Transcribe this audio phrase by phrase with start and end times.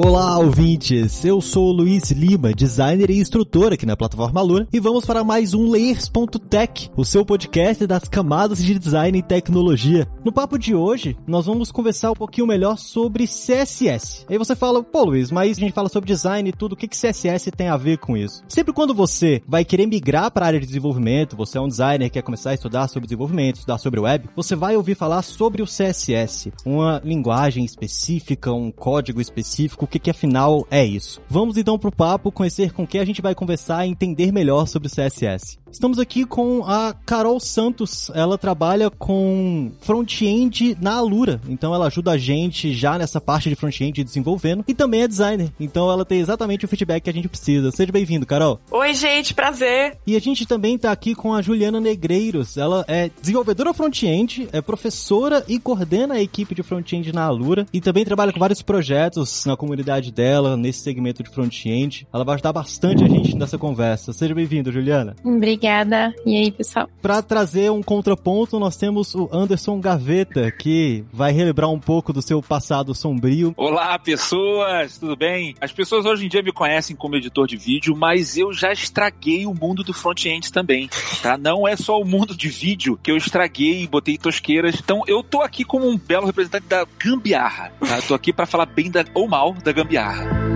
[0.00, 1.24] Olá, ouvintes!
[1.24, 5.24] Eu sou o Luiz Lima, designer e instrutor aqui na plataforma Lura, e vamos para
[5.24, 10.06] mais um Layers.tech, o seu podcast das camadas de design e tecnologia.
[10.24, 14.24] No papo de hoje, nós vamos conversar um pouquinho melhor sobre CSS.
[14.30, 16.86] Aí você fala, pô Luiz, mas a gente fala sobre design e tudo, o que,
[16.86, 18.44] que CSS tem a ver com isso?
[18.46, 22.08] Sempre quando você vai querer migrar para a área de desenvolvimento, você é um designer
[22.08, 25.60] que quer começar a estudar sobre desenvolvimento, estudar sobre web, você vai ouvir falar sobre
[25.60, 31.20] o CSS, uma linguagem específica, um código específico que, que afinal é isso.
[31.28, 34.88] Vamos então pro papo, conhecer com quem a gente vai conversar e entender melhor sobre
[34.88, 35.58] o CSS.
[35.70, 38.10] Estamos aqui com a Carol Santos.
[38.14, 41.40] Ela trabalha com front-end na Alura.
[41.48, 44.64] Então ela ajuda a gente já nessa parte de front-end desenvolvendo.
[44.66, 45.52] E também é designer.
[45.60, 47.70] Então ela tem exatamente o feedback que a gente precisa.
[47.70, 48.58] Seja bem-vindo, Carol.
[48.70, 49.98] Oi, gente, prazer.
[50.06, 52.56] E a gente também tá aqui com a Juliana Negreiros.
[52.56, 57.66] Ela é desenvolvedora front-end, é professora e coordena a equipe de front-end na Alura.
[57.72, 62.06] E também trabalha com vários projetos na comunidade dela, nesse segmento de front-end.
[62.12, 64.12] Ela vai ajudar bastante a gente nessa conversa.
[64.12, 65.14] Seja bem-vindo, Juliana.
[65.22, 65.57] Obrigada.
[65.58, 66.14] Obrigada.
[66.24, 66.88] E aí, pessoal?
[67.02, 72.22] Para trazer um contraponto, nós temos o Anderson Gaveta, que vai relembrar um pouco do
[72.22, 73.52] seu passado sombrio.
[73.56, 75.56] Olá, pessoas, tudo bem?
[75.60, 79.46] As pessoas hoje em dia me conhecem como editor de vídeo, mas eu já estraguei
[79.46, 80.88] o mundo do front-end também,
[81.20, 81.36] tá?
[81.36, 84.76] Não é só o mundo de vídeo que eu estraguei e botei tosqueiras.
[84.78, 87.96] Então, eu tô aqui como um belo representante da gambiarra, tá?
[87.96, 90.47] Eu tô aqui para falar bem da, ou mal da gambiarra.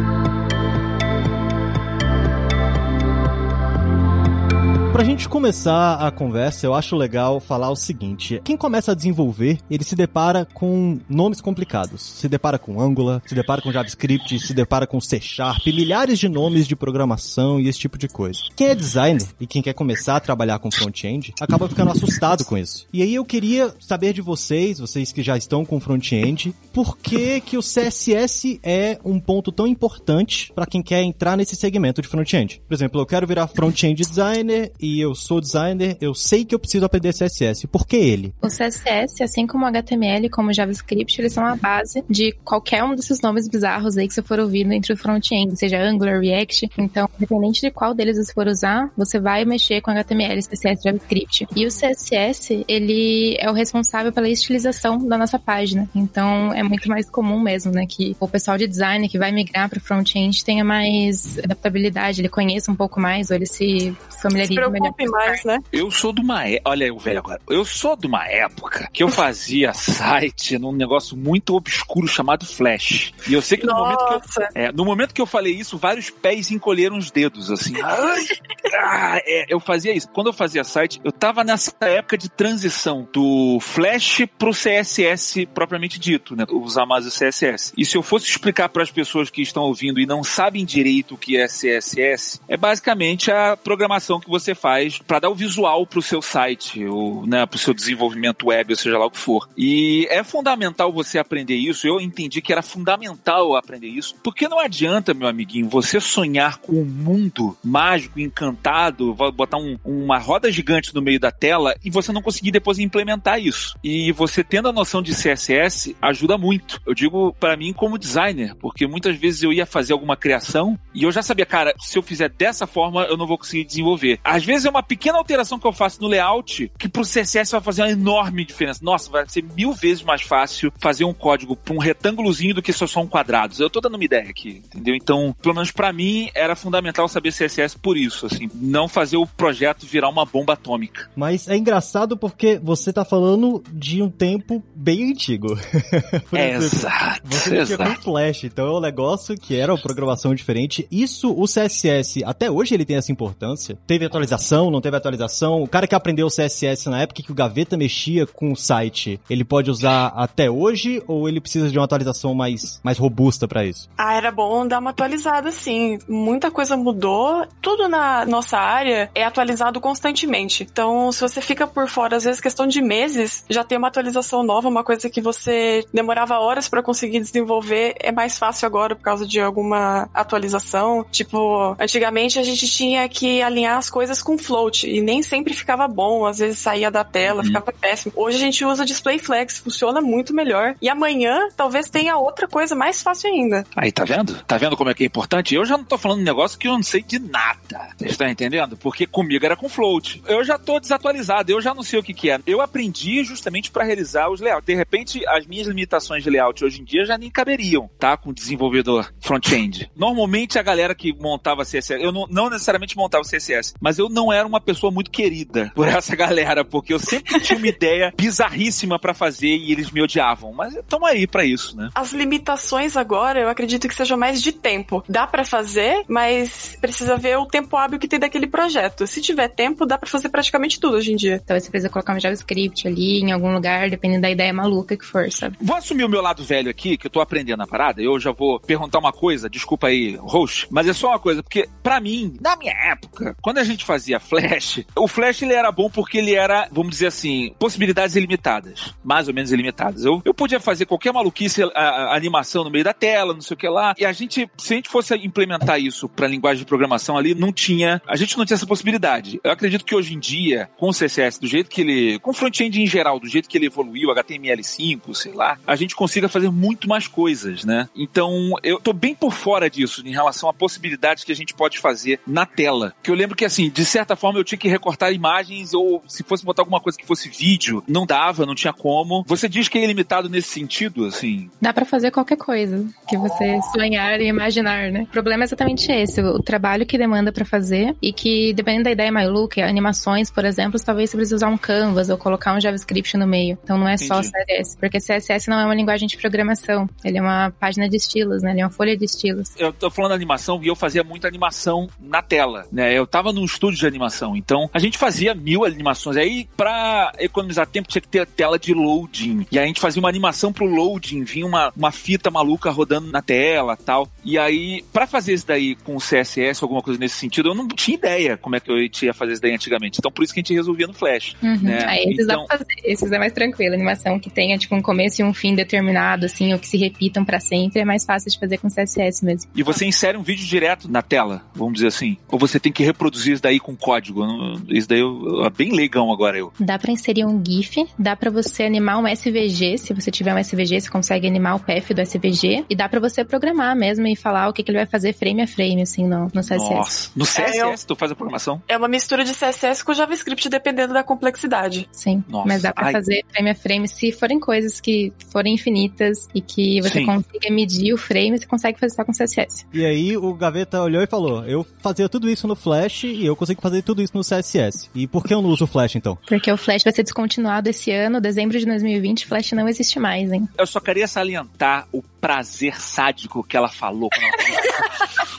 [4.93, 9.59] Pra gente começar a conversa, eu acho legal falar o seguinte: quem começa a desenvolver,
[9.71, 12.03] ele se depara com nomes complicados.
[12.03, 16.29] Se depara com Angular, se depara com JavaScript, se depara com C Sharp, milhares de
[16.29, 18.39] nomes de programação e esse tipo de coisa.
[18.55, 22.59] Quem é designer e quem quer começar a trabalhar com front-end, acaba ficando assustado com
[22.59, 22.87] isso.
[22.93, 27.41] E aí eu queria saber de vocês, vocês que já estão com front-end, por que
[27.41, 32.09] que o CSS é um ponto tão importante para quem quer entrar nesse segmento de
[32.09, 32.61] front-end?
[32.69, 36.59] Por exemplo, eu quero virar front-end designer e eu sou designer, eu sei que eu
[36.59, 37.67] preciso aprender CSS.
[37.69, 38.35] Por que ele?
[38.43, 42.83] O CSS, assim como o HTML, como o JavaScript, eles são a base de qualquer
[42.83, 46.71] um desses nomes bizarros aí que você for ouvindo entre o front-end, seja Angular, React.
[46.77, 51.47] Então, independente de qual deles você for usar, você vai mexer com HTML, CSS, JavaScript.
[51.55, 55.89] E o CSS, ele é o responsável pela estilização da nossa página.
[55.95, 59.69] Então, é muito mais comum mesmo, né, que o pessoal de design que vai migrar
[59.69, 64.72] para o front-end tenha mais adaptabilidade, ele conheça um pouco mais, ou ele se familiarize
[64.73, 65.59] preocupe mais, né?
[65.73, 66.71] Eu sou de uma época.
[66.71, 67.41] Olha o velho agora.
[67.49, 73.13] Eu sou de uma época que eu fazia site num negócio muito obscuro chamado Flash.
[73.29, 73.85] E eu sei que no Nossa.
[73.85, 77.51] momento que eu, é, no momento que eu falei isso, vários pés encolheram os dedos,
[77.51, 77.75] assim.
[77.83, 78.27] Ai,
[78.75, 80.09] ah, é, eu fazia isso.
[80.09, 85.99] Quando eu fazia site, eu tava nessa época de transição do Flash pro CSS propriamente
[85.99, 86.45] dito, né?
[86.51, 87.73] Usar mais o CSS.
[87.77, 91.15] E se eu fosse explicar para as pessoas que estão ouvindo e não sabem direito
[91.15, 95.85] o que é CSS, é basicamente a programação que você faz para dar o visual
[95.85, 99.49] pro seu site, ou, né, pro seu desenvolvimento web, ou seja lá o que for.
[99.59, 101.87] E é fundamental você aprender isso.
[101.87, 106.81] Eu entendi que era fundamental aprender isso, porque não adianta, meu amiguinho, você sonhar com
[106.81, 112.13] um mundo mágico, encantado, botar um, uma roda gigante no meio da tela e você
[112.13, 113.77] não conseguir depois implementar isso.
[113.83, 116.81] E você tendo a noção de CSS ajuda muito.
[116.87, 121.03] Eu digo para mim como designer, porque muitas vezes eu ia fazer alguma criação e
[121.03, 124.21] eu já sabia, cara, se eu fizer dessa forma, eu não vou conseguir desenvolver.
[124.23, 127.61] Às vezes é uma pequena alteração que eu faço no layout que pro CSS vai
[127.61, 128.81] fazer uma enorme diferença.
[128.83, 132.73] Nossa, vai ser mil vezes mais fácil fazer um código pra um retângulozinho do que
[132.73, 133.55] só só um quadrado.
[133.59, 134.95] Eu tô dando uma ideia aqui, entendeu?
[134.95, 139.27] Então, pelo menos para mim, era fundamental saber CSS por isso, assim, não fazer o
[139.27, 141.09] projeto virar uma bomba atômica.
[141.17, 145.59] Mas é engraçado porque você tá falando de um tempo bem antigo.
[146.33, 147.23] é, exato.
[147.25, 150.87] Você mexia com Flash, então é um negócio que era uma programação diferente.
[150.91, 153.79] Isso, o CSS, até hoje ele tem essa importância.
[153.87, 155.63] Teve atualização, não teve atualização.
[155.63, 159.21] O cara que aprendeu o CSS na época que o Gaveta mexia com o site,
[159.29, 163.65] ele pode usar até hoje ou ele precisa de uma atualização mais, mais robusta para
[163.65, 163.89] isso?
[163.97, 165.99] Ah, era bom dar uma atualizada sim.
[166.09, 167.47] Muita coisa mudou.
[167.61, 170.67] Tudo na nossa área é atualizado constantemente.
[170.71, 174.43] Então, se você fica por fora, às vezes questão de meses, já tem uma atualização
[174.43, 179.03] nova, uma coisa que você demorava horas para conseguir desenvolver, é mais fácil agora por
[179.03, 181.05] causa de alguma atualização.
[181.11, 185.53] Tipo, antigamente a gente tinha que alinhar as coisas com com float e nem sempre
[185.53, 187.47] ficava bom, às vezes saía da tela, uhum.
[187.47, 188.13] ficava péssimo.
[188.17, 190.75] Hoje a gente usa display flex, funciona muito melhor.
[190.81, 193.65] E amanhã talvez tenha outra coisa mais fácil ainda.
[193.77, 194.43] Aí, tá vendo?
[194.45, 195.55] Tá vendo como é que é importante?
[195.55, 197.89] Eu já não tô falando um negócio que eu não sei de nada.
[197.99, 198.77] Vocês estão entendendo?
[198.77, 200.23] Porque comigo era com float.
[200.27, 202.41] Eu já tô desatualizado, eu já não sei o que que é.
[202.47, 204.67] Eu aprendi justamente para realizar os layouts.
[204.67, 208.17] De repente, as minhas limitações de layout hoje em dia já nem caberiam, tá?
[208.17, 209.91] Com desenvolvedor front-end.
[209.95, 214.22] Normalmente a galera que montava CSS, eu não, não necessariamente montava CSS, mas eu não
[214.31, 218.99] era uma pessoa muito querida por essa galera, porque eu sempre tinha uma ideia bizarríssima
[218.99, 220.53] para fazer e eles me odiavam.
[220.53, 221.89] Mas estamos aí para isso, né?
[221.95, 225.03] As limitações agora, eu acredito que sejam mais de tempo.
[225.09, 229.07] Dá para fazer, mas precisa ver o tempo hábil que tem daquele projeto.
[229.07, 231.41] Se tiver tempo, dá para fazer praticamente tudo hoje em dia.
[231.43, 235.05] Então você precisa colocar um JavaScript ali em algum lugar, dependendo da ideia maluca que
[235.05, 235.57] for, sabe?
[235.61, 238.03] Vou assumir o meu lado velho aqui, que eu tô aprendendo a parada.
[238.03, 241.69] Eu já vou perguntar uma coisa, desculpa aí, host, mas é só uma coisa, porque
[241.83, 245.91] para mim, na minha época, quando a gente fazia Flash, o Flash ele era bom
[245.91, 250.05] porque ele era, vamos dizer assim, possibilidades ilimitadas, mais ou menos ilimitadas.
[250.05, 253.55] Eu, eu podia fazer qualquer maluquice, a, a animação no meio da tela, não sei
[253.55, 256.67] o que lá, e a gente, se a gente fosse implementar isso para linguagem de
[256.67, 259.41] programação ali, não tinha, a gente não tinha essa possibilidade.
[259.43, 262.35] Eu acredito que hoje em dia, com o CSS, do jeito que ele, com o
[262.35, 266.51] front-end em geral, do jeito que ele evoluiu, HTML5, sei lá, a gente consiga fazer
[266.51, 267.89] muito mais coisas, né?
[267.97, 271.79] Então, eu tô bem por fora disso em relação a possibilidades que a gente pode
[271.79, 272.95] fazer na tela.
[273.03, 276.23] Que eu lembro que, assim, de certa forma eu tinha que recortar imagens ou se
[276.23, 279.25] fosse botar alguma coisa que fosse vídeo, não dava, não tinha como.
[279.27, 281.51] Você diz que é ilimitado nesse sentido, assim?
[281.61, 285.03] Dá para fazer qualquer coisa que você sonhar e imaginar, né?
[285.03, 288.91] O problema é exatamente esse, o trabalho que demanda para fazer e que, dependendo da
[288.91, 293.17] ideia maluca, animações, por exemplo, talvez você precise usar um Canvas ou colocar um JavaScript
[293.17, 293.59] no meio.
[293.63, 294.09] Então não é Entendi.
[294.09, 297.97] só CSS, porque CSS não é uma linguagem de programação, ele é uma página de
[297.97, 298.51] estilos, né?
[298.51, 299.51] Ele é uma folha de estilos.
[299.57, 302.93] Eu tô falando animação e eu fazia muita animação na tela, né?
[302.97, 306.17] Eu tava num estúdio de animação, então a gente fazia mil animações.
[306.17, 309.47] Aí, pra economizar tempo, tinha que ter a tela de loading.
[309.51, 313.11] E aí a gente fazia uma animação pro loading, vinha uma, uma fita maluca rodando
[313.11, 314.09] na tela tal.
[314.25, 317.97] E aí, para fazer isso daí com CSS, alguma coisa nesse sentido, eu não tinha
[317.97, 319.99] ideia como é que eu ia fazer isso daí antigamente.
[319.99, 321.35] Então, por isso que a gente resolvia no Flash.
[321.43, 321.59] Uhum.
[321.63, 321.85] Né?
[321.87, 322.43] Aí, esses então...
[322.43, 322.75] dá pra fazer.
[322.85, 323.75] Esses é mais tranquilo.
[323.75, 327.25] Animação que tenha, tipo, um começo e um fim determinado, assim, ou que se repitam
[327.25, 329.51] para sempre, é mais fácil de fazer com CSS mesmo.
[329.55, 332.17] E você insere um vídeo direto na tela, vamos dizer assim.
[332.29, 334.25] Ou você tem que reproduzir isso daí com código.
[334.69, 336.53] Isso daí é bem legal agora eu.
[336.59, 339.79] Dá para inserir um GIF, dá para você animar um SVG.
[339.79, 342.65] Se você tiver um SVG, você consegue animar o path do SVG.
[342.69, 345.43] E dá para você programar mesmo e falar o que, que ele vai fazer frame
[345.43, 346.71] a frame, assim, no, no CSS.
[346.71, 348.63] Nossa, no CSS é, tu faz a programação?
[348.69, 351.89] É uma mistura de CSS com JavaScript, dependendo da complexidade.
[351.93, 352.49] Sim, Nossa.
[352.49, 356.81] mas dá para fazer frame a frame se forem coisas que forem infinitas e que
[356.81, 357.07] você Sim.
[357.07, 359.67] consiga medir o frame, você consegue fazer só com CSS.
[359.73, 363.37] E aí o Gaveta olhou e falou: Eu fazia tudo isso no Flash e eu
[363.37, 364.91] consigo fazer tudo isso no CSS.
[364.95, 366.19] E por que eu não uso o Flash então?
[366.27, 370.33] Porque o Flash vai ser descontinuado esse ano, dezembro de 2020, Flash não existe mais,
[370.33, 370.49] hein?
[370.59, 374.11] Eu só queria salientar o prazer sádico que ela falou falou.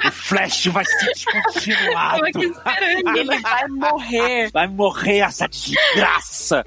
[0.06, 2.26] o Flash vai ser descontinuado.
[2.28, 4.52] Ele vai morrer.
[4.52, 6.64] Vai morrer essa desgraça.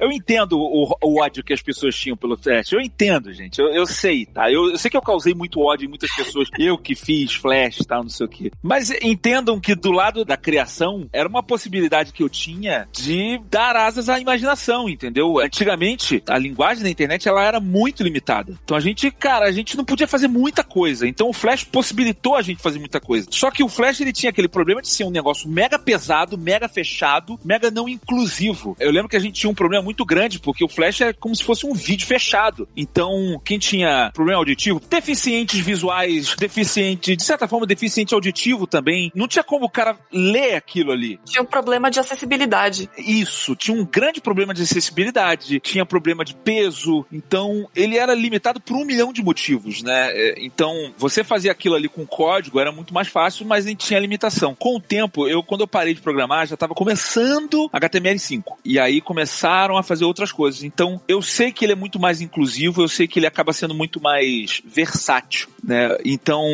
[0.00, 2.72] eu entendo o, o, ódio que as pessoas tinham pelo Flash.
[2.72, 3.58] Eu entendo, gente.
[3.58, 4.50] Eu, eu sei, tá?
[4.50, 6.48] Eu, eu, sei que eu causei muito ódio em muitas pessoas.
[6.58, 8.50] Eu que fiz Flash e tal, não sei o quê.
[8.62, 13.76] Mas entendam que do lado da criação, era uma possibilidade que eu tinha de dar
[13.76, 15.38] asas à imaginação, entendeu?
[15.38, 18.58] Antigamente, a linguagem da internet, ela era muito limitada.
[18.64, 20.89] Então a gente cara, a gente não podia fazer muita coisa.
[21.02, 23.26] Então o Flash possibilitou a gente fazer muita coisa.
[23.30, 26.68] Só que o Flash ele tinha aquele problema de ser um negócio mega pesado, mega
[26.68, 28.76] fechado, mega não inclusivo.
[28.78, 31.34] Eu lembro que a gente tinha um problema muito grande, porque o Flash é como
[31.34, 32.68] se fosse um vídeo fechado.
[32.76, 39.28] Então, quem tinha problema auditivo, deficientes visuais, deficiente, de certa forma, deficiente auditivo também, não
[39.28, 41.18] tinha como o cara ler aquilo ali.
[41.24, 42.88] Tinha um problema de acessibilidade.
[42.96, 48.60] Isso, tinha um grande problema de acessibilidade, tinha problema de peso, então ele era limitado
[48.60, 50.10] por um milhão de motivos, né?
[50.12, 50.44] É,
[50.96, 54.54] você fazer aquilo ali com código era muito mais fácil, mas gente tinha limitação.
[54.54, 58.42] Com o tempo, eu quando eu parei de programar, já estava começando HTML5.
[58.64, 60.62] E aí começaram a fazer outras coisas.
[60.62, 63.74] Então, eu sei que ele é muito mais inclusivo, eu sei que ele acaba sendo
[63.74, 65.96] muito mais versátil, né?
[66.04, 66.44] Então,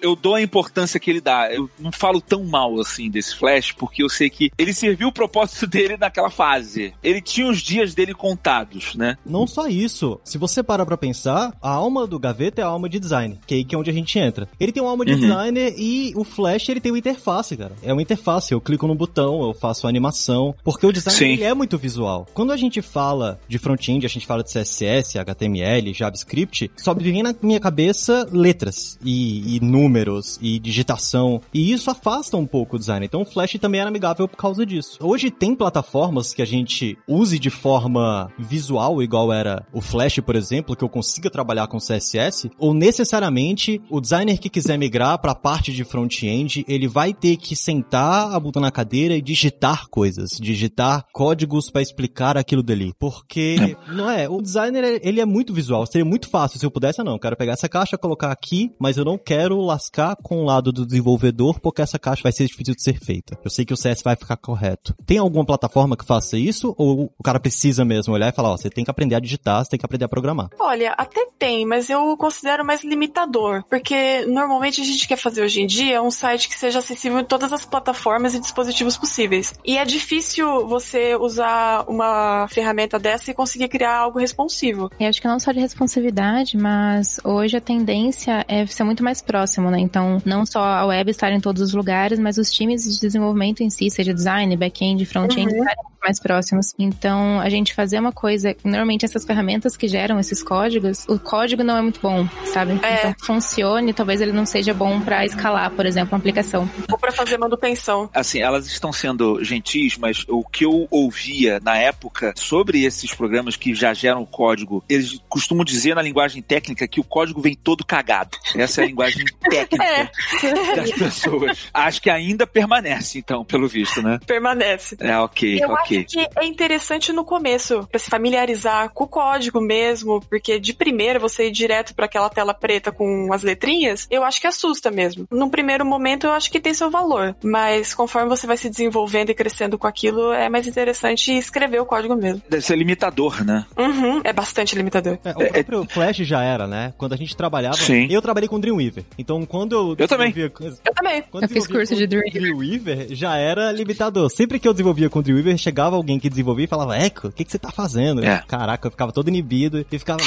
[0.00, 1.52] eu dou a importância que ele dá.
[1.52, 5.12] Eu não falo tão mal assim desse Flash, porque eu sei que ele serviu o
[5.12, 6.94] propósito dele naquela fase.
[7.02, 9.16] Ele tinha os dias dele contados, né?
[9.24, 10.20] Não só isso.
[10.24, 13.54] Se você para pra pensar, a alma do Gaveta é a alma de design, que
[13.64, 14.48] aí que é onde a gente entra.
[14.60, 15.20] Ele tem uma alma de uhum.
[15.20, 17.72] designer e o Flash ele tem uma interface, cara.
[17.82, 21.54] É uma interface, eu clico no botão, eu faço a animação, porque o design é
[21.54, 22.26] muito visual.
[22.34, 27.22] Quando a gente fala de front-end, a gente fala de CSS, HTML, JavaScript, só vem
[27.22, 32.78] na minha cabeça letras e, e números e digitação, e isso afasta um pouco o
[32.78, 33.06] design.
[33.06, 34.98] Então o Flash também era amigável por causa disso.
[35.00, 40.36] Hoje tem plataformas que a gente use de forma visual, igual era o Flash, por
[40.36, 43.53] exemplo, que eu consiga trabalhar com CSS, ou necessariamente
[43.90, 48.32] o designer que quiser migrar para a parte de front-end, ele vai ter que sentar
[48.32, 52.92] a bunda na cadeira e digitar coisas, digitar códigos para explicar aquilo dali.
[52.98, 57.02] Porque, não é, o designer, ele é muito visual, seria muito fácil se eu pudesse,
[57.02, 60.44] não, eu quero pegar essa caixa, colocar aqui, mas eu não quero lascar com o
[60.44, 63.38] lado do desenvolvedor, porque essa caixa vai ser difícil de ser feita.
[63.44, 64.94] Eu sei que o CS vai ficar correto.
[65.06, 68.56] Tem alguma plataforma que faça isso, ou o cara precisa mesmo olhar e falar, ó,
[68.56, 70.48] você tem que aprender a digitar, você tem que aprender a programar?
[70.58, 75.60] Olha, até tem, mas eu considero mais limitador, porque normalmente a gente quer fazer hoje
[75.60, 79.54] em dia um site que seja acessível em todas as plataformas e dispositivos possíveis.
[79.64, 84.90] E é difícil você usar uma ferramenta dessa e conseguir criar algo responsivo.
[84.98, 89.20] Eu acho que não só de responsividade, mas hoje a tendência é ser muito mais
[89.20, 89.78] próximo, né?
[89.78, 93.62] Então, não só a web estar em todos os lugares, mas os times de desenvolvimento
[93.62, 95.58] em si, seja design, back-end, front-end, uhum.
[95.58, 96.74] estarem mais próximos.
[96.78, 101.64] Então, a gente fazer uma coisa, normalmente essas ferramentas que geram esses códigos, o código
[101.64, 102.78] não é muito bom, sabe?
[102.82, 102.98] É.
[102.98, 106.68] Então, funcione, talvez ele não seja bom para escalar, por exemplo, uma aplicação.
[106.90, 108.08] Ou para fazer manutenção.
[108.14, 113.56] Assim, elas estão sendo gentis, mas o que eu ouvia na época sobre esses programas
[113.56, 117.84] que já geram código, eles costumam dizer na linguagem técnica que o código vem todo
[117.84, 118.36] cagado.
[118.54, 120.76] Essa é a linguagem técnica é.
[120.76, 121.68] das pessoas.
[121.72, 124.18] Acho que ainda permanece, então, pelo visto, né?
[124.26, 124.96] Permanece.
[125.00, 129.60] É, ok, eu ok que é interessante no começo, para se familiarizar com o código
[129.60, 134.24] mesmo, porque de primeira você ir direto para aquela tela preta com as letrinhas, eu
[134.24, 135.26] acho que assusta mesmo.
[135.30, 139.30] Num primeiro momento eu acho que tem seu valor, mas conforme você vai se desenvolvendo
[139.30, 142.42] e crescendo com aquilo, é mais interessante escrever o código mesmo.
[142.48, 143.64] Deve ser limitador, né?
[143.76, 145.18] Uhum, é bastante limitador.
[145.24, 145.86] É, o é, próprio é...
[145.86, 146.92] Flash já era, né?
[146.96, 148.06] Quando a gente trabalhava, Sim.
[148.10, 149.04] eu trabalhei com Dreamweaver.
[149.18, 150.32] Então quando eu Eu também.
[150.36, 150.50] Eu
[150.94, 151.22] também.
[151.30, 152.40] Quando eu fiz curso de Dreamweaver.
[152.40, 154.30] Dreamweaver já era limitador.
[154.30, 157.44] Sempre que eu desenvolvia com Dreamweaver, chegava alguém que desenvolvia e falava, Eco, o que,
[157.44, 158.24] que você tá fazendo?
[158.24, 158.42] É.
[158.46, 160.20] Caraca, eu ficava todo inibido e ficava,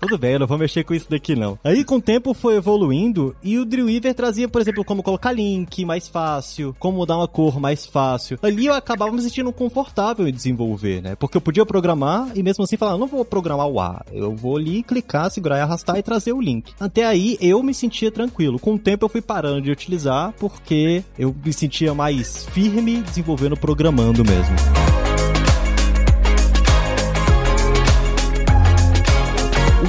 [0.00, 1.58] tudo bem, eu não vou mexer com isso daqui não.
[1.64, 5.84] Aí com o tempo foi evoluindo e o Dreamweaver trazia, por exemplo, como colocar link
[5.84, 8.38] mais fácil, como mudar uma cor mais fácil.
[8.42, 11.16] Ali eu acabava me sentindo confortável em desenvolver, né?
[11.16, 14.56] Porque eu podia programar e mesmo assim falar, não vou programar o A, eu vou
[14.56, 16.72] ali clicar, segurar e arrastar e trazer o link.
[16.78, 18.58] Até aí eu me sentia tranquilo.
[18.58, 23.56] Com o tempo eu fui parando de utilizar porque eu me sentia mais firme desenvolvendo
[23.56, 25.09] programando mesmo.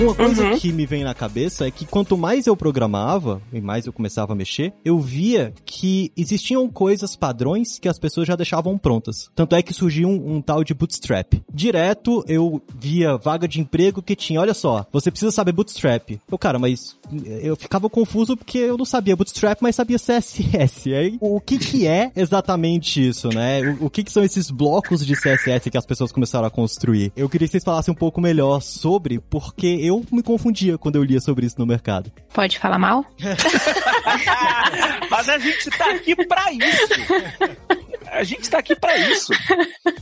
[0.01, 0.57] Uma coisa uhum.
[0.57, 4.33] que me vem na cabeça é que quanto mais eu programava e mais eu começava
[4.33, 9.29] a mexer, eu via que existiam coisas padrões que as pessoas já deixavam prontas.
[9.35, 11.39] Tanto é que surgiu um, um tal de bootstrap.
[11.53, 16.19] Direto eu via vaga de emprego que tinha, olha só, você precisa saber bootstrap.
[16.31, 16.97] Eu, cara, mas
[17.43, 20.93] eu ficava confuso porque eu não sabia bootstrap, mas sabia CSS.
[20.95, 23.61] Aí, o que que é exatamente isso, né?
[23.79, 27.11] O, o que que são esses blocos de CSS que as pessoas começaram a construir?
[27.15, 30.95] Eu queria que vocês falassem um pouco melhor sobre, porque eu eu me confundia quando
[30.95, 32.11] eu lia sobre isso no mercado.
[32.33, 33.05] Pode falar mal?
[35.09, 36.93] Mas a gente tá aqui pra isso.
[38.11, 39.33] A gente está aqui para isso.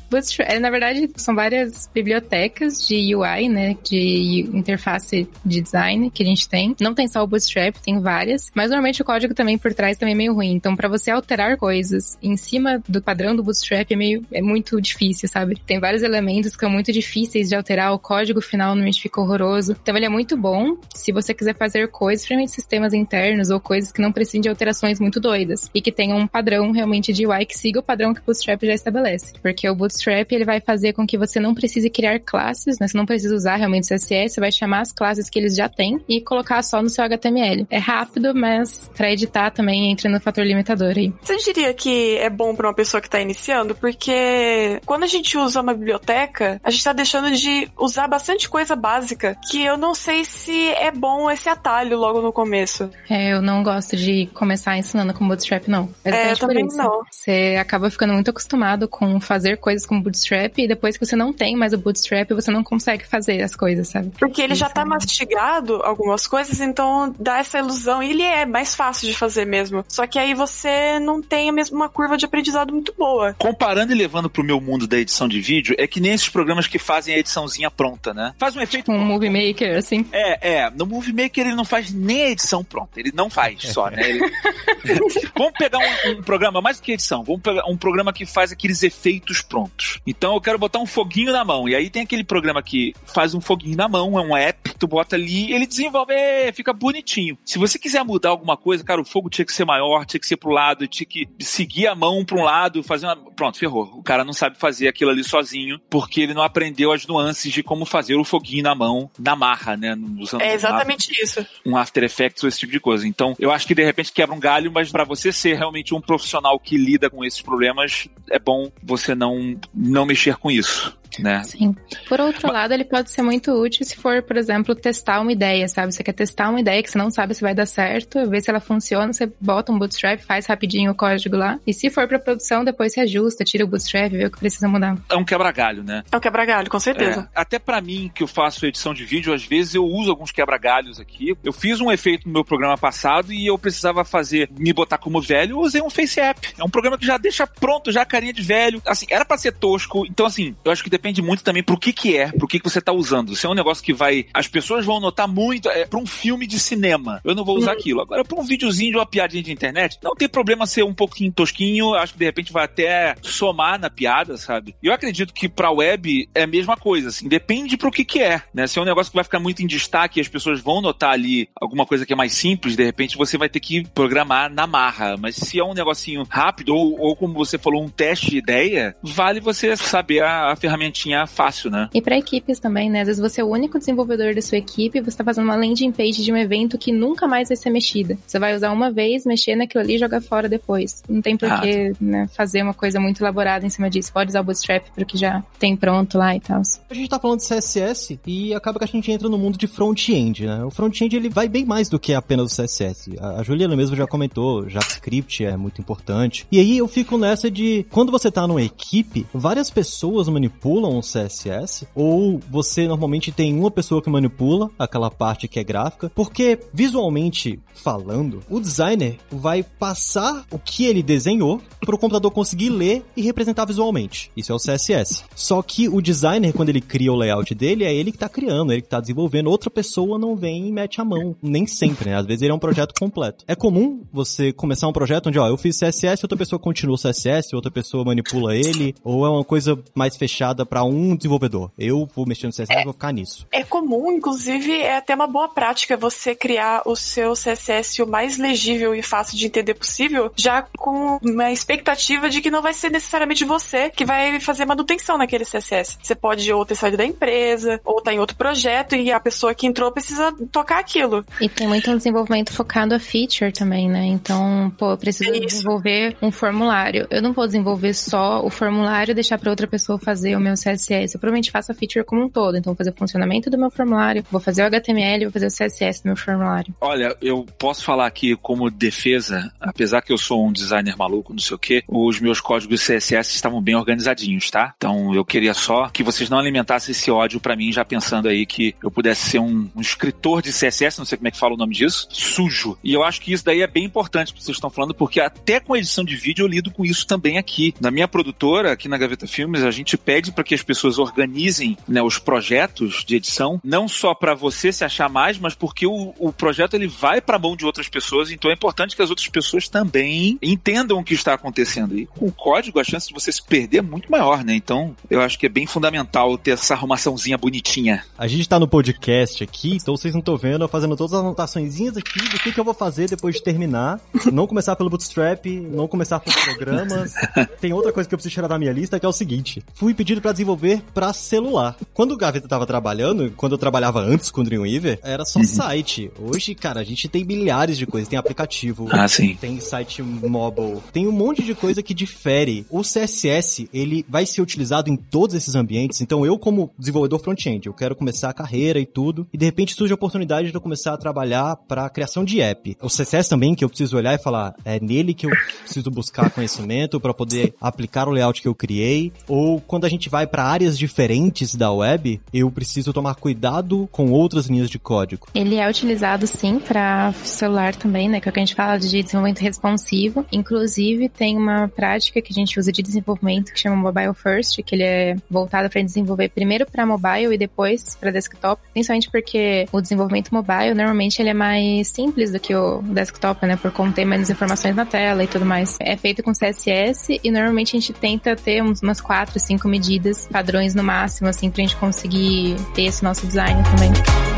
[0.09, 3.77] Bootstrap, na verdade, são várias bibliotecas de UI, né?
[3.83, 6.75] De interface de design que a gente tem.
[6.79, 8.51] Não tem só o Bootstrap, tem várias.
[8.55, 10.51] Mas normalmente o código também por trás também é meio ruim.
[10.51, 14.81] Então, para você alterar coisas em cima do padrão do Bootstrap é meio é muito
[14.81, 15.55] difícil, sabe?
[15.65, 17.93] Tem vários elementos que são muito difíceis de alterar.
[17.93, 19.75] O código final normalmente fica horroroso.
[19.81, 23.91] Então, ele é muito bom se você quiser fazer coisas, principalmente sistemas internos ou coisas
[23.91, 27.45] que não precisem de alterações muito doidas e que tenham um padrão realmente de UI
[27.45, 29.33] que siga o padrão padrão que o Bootstrap já estabelece.
[29.41, 32.87] Porque o Bootstrap, ele vai fazer com que você não precise criar classes, né?
[32.87, 35.99] Você não precisa usar realmente CSS, você vai chamar as classes que eles já têm
[36.07, 37.67] e colocar só no seu HTML.
[37.69, 41.13] É rápido, mas para editar também entra no fator limitador aí.
[41.21, 43.75] Você diria que é bom para uma pessoa que tá iniciando?
[43.75, 48.75] Porque quando a gente usa uma biblioteca, a gente tá deixando de usar bastante coisa
[48.75, 52.89] básica que eu não sei se é bom esse atalho logo no começo.
[53.09, 55.89] É, eu não gosto de começar ensinando com Bootstrap, não.
[56.03, 57.03] É, também não.
[57.09, 61.33] Você acaba ficando muito acostumado com fazer coisas com Bootstrap e depois que você não
[61.33, 64.11] tem mais o Bootstrap, você não consegue fazer as coisas, sabe?
[64.19, 64.59] Porque ele Isso.
[64.59, 68.03] já tá mastigado algumas coisas, então dá essa ilusão.
[68.03, 69.83] E ele é mais fácil de fazer mesmo.
[69.87, 73.33] Só que aí você não tem a mesma curva de aprendizado muito boa.
[73.39, 76.67] Comparando e levando pro meu mundo da edição de vídeo, é que nem esses programas
[76.67, 78.35] que fazem a ediçãozinha pronta, né?
[78.37, 78.91] Faz um efeito.
[78.91, 80.05] Um Movie Maker, assim.
[80.11, 80.69] É, é.
[80.69, 82.99] No Movie Maker ele não faz nem a edição pronta.
[82.99, 84.07] Ele não faz só, né?
[84.07, 84.19] Ele...
[85.35, 88.51] Vamos pegar um, um programa, mais do que edição, vamos pegar um programa que faz
[88.51, 89.78] aqueles efeitos prontos.
[90.05, 91.67] Então eu quero botar um foguinho na mão.
[91.67, 94.87] E aí tem aquele programa que faz um foguinho na mão, é um app, tu
[94.87, 97.37] bota ali, ele desenvolve, é, fica bonitinho.
[97.45, 100.27] Se você quiser mudar alguma coisa, cara, o fogo tinha que ser maior, tinha que
[100.27, 103.15] ser pro lado, tinha que seguir a mão pra um lado, fazer uma...
[103.15, 103.91] Pronto, ferrou.
[103.95, 107.63] O cara não sabe fazer aquilo ali sozinho, porque ele não aprendeu as nuances de
[107.63, 109.97] como fazer o foguinho na mão, na marra, né?
[110.19, 111.45] Usando é exatamente um, isso.
[111.65, 113.07] Um After Effects ou esse tipo de coisa.
[113.07, 116.01] Então, eu acho que de repente quebra um galho, mas para você ser realmente um
[116.01, 121.43] profissional que lida com esses problemas, é bom você não, não mexer com isso né?
[121.43, 121.75] Sim.
[122.07, 122.53] Por outro Mas...
[122.53, 125.93] lado, ele pode ser muito útil se for, por exemplo, testar uma ideia, sabe?
[125.93, 128.49] Você quer testar uma ideia que você não sabe se vai dar certo, ver se
[128.49, 131.59] ela funciona, você bota um bootstrap, faz rapidinho o código lá.
[131.65, 134.67] E se for para produção, depois você ajusta, tira o bootstrap, vê o que precisa
[134.67, 134.97] mudar.
[135.09, 136.03] É um quebra-galho, né?
[136.11, 137.29] É um quebra-galho, com certeza.
[137.33, 137.41] É.
[137.41, 140.99] Até para mim, que eu faço edição de vídeo, às vezes eu uso alguns quebra-galhos
[140.99, 141.35] aqui.
[141.43, 145.21] Eu fiz um efeito no meu programa passado e eu precisava fazer, me botar como
[145.21, 146.53] velho, eu usei um Face App.
[146.57, 148.81] É um programa que já deixa pronto, já a carinha de velho.
[148.85, 150.05] Assim, era para ser tosco.
[150.05, 152.69] Então, assim, eu acho que depende muito também pro que que é, pro que que
[152.69, 153.35] você tá usando.
[153.35, 156.45] Se é um negócio que vai, as pessoas vão notar muito, é pra um filme
[156.45, 157.75] de cinema, eu não vou usar hum.
[157.75, 158.01] aquilo.
[158.01, 161.31] Agora, pra um videozinho de uma piadinha de internet, não tem problema ser um pouquinho
[161.31, 164.75] tosquinho, acho que de repente vai até somar na piada, sabe?
[164.83, 168.41] Eu acredito que pra web é a mesma coisa, assim, depende pro que que é,
[168.53, 168.67] né?
[168.67, 171.11] Se é um negócio que vai ficar muito em destaque e as pessoas vão notar
[171.11, 174.67] ali alguma coisa que é mais simples, de repente você vai ter que programar na
[174.67, 175.15] marra.
[175.17, 178.95] Mas se é um negocinho rápido, ou, ou como você falou, um teste de ideia,
[179.01, 180.55] vale você saber a, a
[180.89, 181.89] ferramentinha fácil, né?
[181.93, 183.01] E para equipes também, né?
[183.01, 185.91] Às vezes você é o único desenvolvedor da sua equipe, você está fazendo uma landing
[185.91, 188.17] page de um evento que nunca mais vai ser mexida.
[188.25, 191.03] Você vai usar uma vez, mexer naquilo ali e jogar fora depois.
[191.07, 194.11] Não tem por que né, fazer uma coisa muito elaborada em cima disso.
[194.11, 196.61] Pode usar o Bootstrap porque já tem pronto lá e tal.
[196.89, 199.67] A gente tá falando de CSS e acaba que a gente entra no mundo de
[199.67, 200.63] front-end, né?
[200.63, 203.17] O front-end ele vai bem mais do que apenas o CSS.
[203.19, 206.47] A Juliana mesmo já comentou, JavaScript é muito importante.
[206.51, 211.01] E aí eu fico nessa de quando você tá numa equipe, várias pessoas manipulam o
[211.01, 216.59] CSS, ou você normalmente tem uma pessoa que manipula aquela parte que é gráfica, porque
[216.73, 223.03] visualmente falando, o designer vai passar o que ele desenhou para o computador conseguir ler
[223.15, 224.31] e representar visualmente.
[224.35, 225.23] Isso é o CSS.
[225.35, 228.71] Só que o designer, quando ele cria o layout dele, é ele que está criando,
[228.71, 229.49] ele que está desenvolvendo.
[229.49, 231.35] Outra pessoa não vem e mete a mão.
[231.41, 232.17] Nem sempre, né?
[232.17, 233.43] Às vezes ele é um projeto completo.
[233.47, 236.97] É comum você começar um projeto onde, ó, eu fiz CSS, outra pessoa continua o
[236.97, 241.71] CSS, outra pessoa manipula ele, ou é uma coisa mais fechada para um desenvolvedor.
[241.77, 243.47] Eu vou mexer no CSS e é, vou ficar nisso.
[243.51, 248.37] É comum, inclusive, é até uma boa prática você criar o seu CSS o mais
[248.37, 252.89] legível e fácil de entender possível, já com uma expectativa de que não vai ser
[252.89, 255.97] necessariamente você que vai fazer manutenção naquele CSS.
[256.01, 259.19] Você pode ou ter saído da empresa, ou estar tá em outro projeto e a
[259.19, 261.25] pessoa que entrou precisa tocar aquilo.
[261.41, 264.05] E tem muito desenvolvimento focado a feature também, né?
[264.05, 267.07] Então, pô, eu preciso é desenvolver um formulário.
[267.09, 270.55] Eu não vou desenvolver só o formulário e deixar para outra pessoa fazer o meu
[270.59, 271.15] CSS.
[271.15, 272.57] Eu provavelmente faço a feature como um todo.
[272.57, 275.49] Então, vou fazer o funcionamento do meu formulário, vou fazer o HTML, vou fazer o
[275.49, 276.73] CSS do meu formulário.
[276.81, 281.39] Olha, eu posso falar aqui como defesa, apesar que eu sou um designer maluco, não
[281.39, 284.73] sei o quê, os meus códigos CSS estavam bem organizadinhos, tá?
[284.77, 288.45] Então, eu queria só que vocês não alimentassem esse ódio para mim, já pensando aí
[288.45, 291.53] que eu pudesse ser um, um, escritor de CSS, não sei como é que fala
[291.53, 292.77] o nome disso, sujo.
[292.83, 295.59] E eu acho que isso daí é bem importante que vocês estão falando, porque até
[295.59, 297.73] com edição de vídeo eu lido com isso também aqui.
[297.79, 301.77] Na minha produtora, aqui na Gaveta Filmes, a gente pede para que as pessoas organizem
[301.87, 306.11] né, os projetos de edição, não só para você se achar mais, mas porque o,
[306.17, 309.11] o projeto ele vai para a mão de outras pessoas, então é importante que as
[309.11, 311.95] outras pessoas também entendam o que está acontecendo.
[311.95, 314.55] E com o código, a chance de você se perder é muito maior, né?
[314.55, 318.03] Então, eu acho que é bem fundamental ter essa arrumaçãozinha bonitinha.
[318.17, 321.19] A gente tá no podcast aqui, então vocês não estão vendo, eu fazendo todas as
[321.19, 323.99] anotaçõezinhas aqui do que, que eu vou fazer depois de terminar.
[324.33, 327.13] não começar pelo Bootstrap, não começar por programas.
[327.61, 329.63] Tem outra coisa que eu preciso tirar da minha lista, que é o seguinte.
[329.75, 331.75] Fui pedido para desenvolver para celular.
[331.93, 335.45] Quando o Gaveta tava trabalhando, quando eu trabalhava antes com o Dreamweaver, era só uhum.
[335.45, 336.09] site.
[336.17, 338.07] Hoje, cara, a gente tem milhares de coisas.
[338.07, 339.35] Tem aplicativo, ah, sim.
[339.35, 342.65] tem site mobile, tem um monte de coisa que difere.
[342.69, 345.99] O CSS, ele vai ser utilizado em todos esses ambientes.
[346.01, 349.73] Então, eu como desenvolvedor front-end, eu quero começar a carreira e tudo, e de repente
[349.73, 352.77] surge a oportunidade de eu começar a trabalhar para criação de app.
[352.81, 355.31] O CSS também, que eu preciso olhar e falar, é nele que eu
[355.63, 360.09] preciso buscar conhecimento para poder aplicar o layout que eu criei, ou quando a gente
[360.09, 365.27] vai para áreas diferentes da web, eu preciso tomar cuidado com outras linhas de código.
[365.33, 368.77] Ele é utilizado sim para celular também, né, que é o que a gente fala
[368.77, 370.25] de desenvolvimento responsivo.
[370.31, 374.75] Inclusive, tem uma prática que a gente usa de desenvolvimento que chama Mobile First, que
[374.75, 379.81] ele é voltado para desenvolver primeiro para mobile e depois para desktop, principalmente porque o
[379.81, 384.29] desenvolvimento mobile normalmente ele é mais simples do que o desktop, né, por conter menos
[384.29, 385.77] informações na tela e tudo mais.
[385.79, 390.75] É feito com CSS e normalmente a gente tenta ter umas quatro, cinco medidas padrões
[390.75, 394.28] no máximo, assim, pra gente conseguir ter esse nosso design também.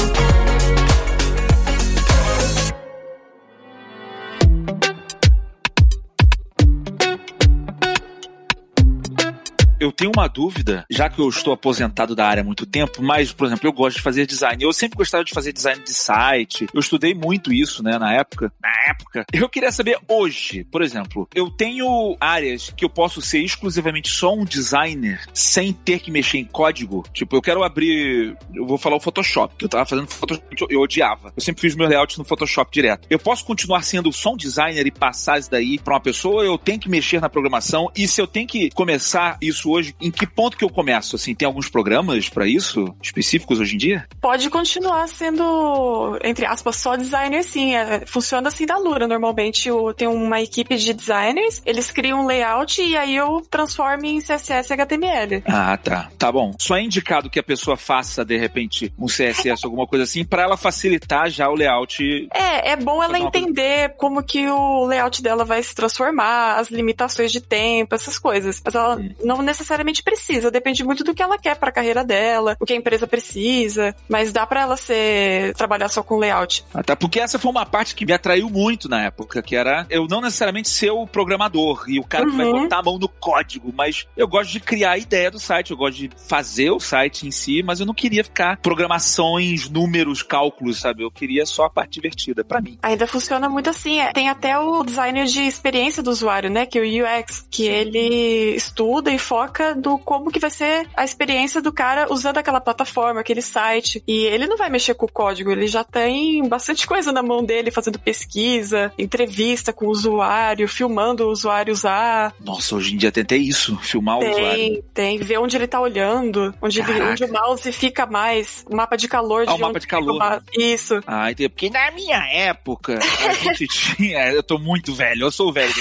[9.82, 13.32] Eu tenho uma dúvida, já que eu estou aposentado da área há muito tempo, mas,
[13.32, 14.64] por exemplo, eu gosto de fazer design.
[14.64, 16.68] Eu sempre gostava de fazer design de site.
[16.72, 18.54] Eu estudei muito isso, né, na época.
[18.62, 19.26] Na época.
[19.34, 24.36] Eu queria saber hoje, por exemplo, eu tenho áreas que eu posso ser exclusivamente só
[24.36, 27.04] um designer sem ter que mexer em código.
[27.12, 30.80] Tipo, eu quero abrir, eu vou falar o Photoshop, que eu tava fazendo Photoshop, eu
[30.80, 31.34] odiava.
[31.36, 33.08] Eu sempre fiz meus layouts no Photoshop direto.
[33.10, 36.56] Eu posso continuar sendo só um designer e passar isso daí para uma pessoa, eu
[36.56, 40.28] tenho que mexer na programação e se eu tenho que começar isso hoje, em que
[40.28, 41.16] ponto que eu começo?
[41.16, 44.08] Assim, tem alguns programas para isso específicos hoje em dia?
[44.20, 47.76] Pode continuar sendo, entre aspas, só designer sim.
[47.76, 49.08] É, funciona assim da Lura.
[49.08, 54.06] Normalmente eu tenho uma equipe de designers, eles criam um layout e aí eu transformo
[54.06, 55.44] em CSS e HTML.
[55.46, 56.10] Ah, tá.
[56.18, 56.54] Tá bom.
[56.60, 60.44] Só é indicado que a pessoa faça, de repente, um CSS, alguma coisa assim, para
[60.44, 62.30] ela facilitar já o layout.
[62.34, 63.96] É, é bom ela entender coisa...
[63.98, 68.62] como que o layout dela vai se transformar, as limitações de tempo, essas coisas.
[68.64, 69.10] Mas ela hum.
[69.24, 69.61] não necessariamente
[70.04, 73.08] precisa, depende muito do que ela quer para a carreira dela, o que a empresa
[73.08, 76.66] precisa, mas dá para ela ser trabalhar só com layout.
[76.74, 80.08] Até porque essa foi uma parte que me atraiu muito na época, que era eu
[80.08, 82.32] não necessariamente ser o programador e o cara uhum.
[82.32, 82.62] que vai uhum.
[82.64, 85.78] botar a mão no código, mas eu gosto de criar a ideia do site, eu
[85.78, 90.80] gosto de fazer o site em si, mas eu não queria ficar programações, números, cálculos,
[90.80, 91.04] sabe?
[91.04, 92.78] Eu queria só a parte divertida para mim.
[92.82, 94.12] Ainda funciona muito assim, é.
[94.12, 98.56] tem até o designer de experiência do usuário, né, que é o UX, que ele
[98.56, 103.22] estuda e foca do como que vai ser a experiência do cara usando aquela plataforma,
[103.22, 107.12] aquele site, e ele não vai mexer com o código, ele já tem bastante coisa
[107.12, 112.34] na mão dele, fazendo pesquisa, entrevista com o usuário, filmando o usuário usar.
[112.40, 114.58] Nossa, hoje em dia tem até isso, filmar tem, o usuário.
[114.58, 118.96] Tem, tem, ver onde ele tá olhando, onde, ele, onde o mouse fica mais, mapa
[118.96, 119.46] de calor.
[119.48, 120.44] Ah, o mapa de calor.
[120.58, 121.02] Isso.
[121.06, 121.50] Ah, entendi.
[121.50, 125.72] Porque na minha época, a gente tinha, eu tô muito velho, eu sou velho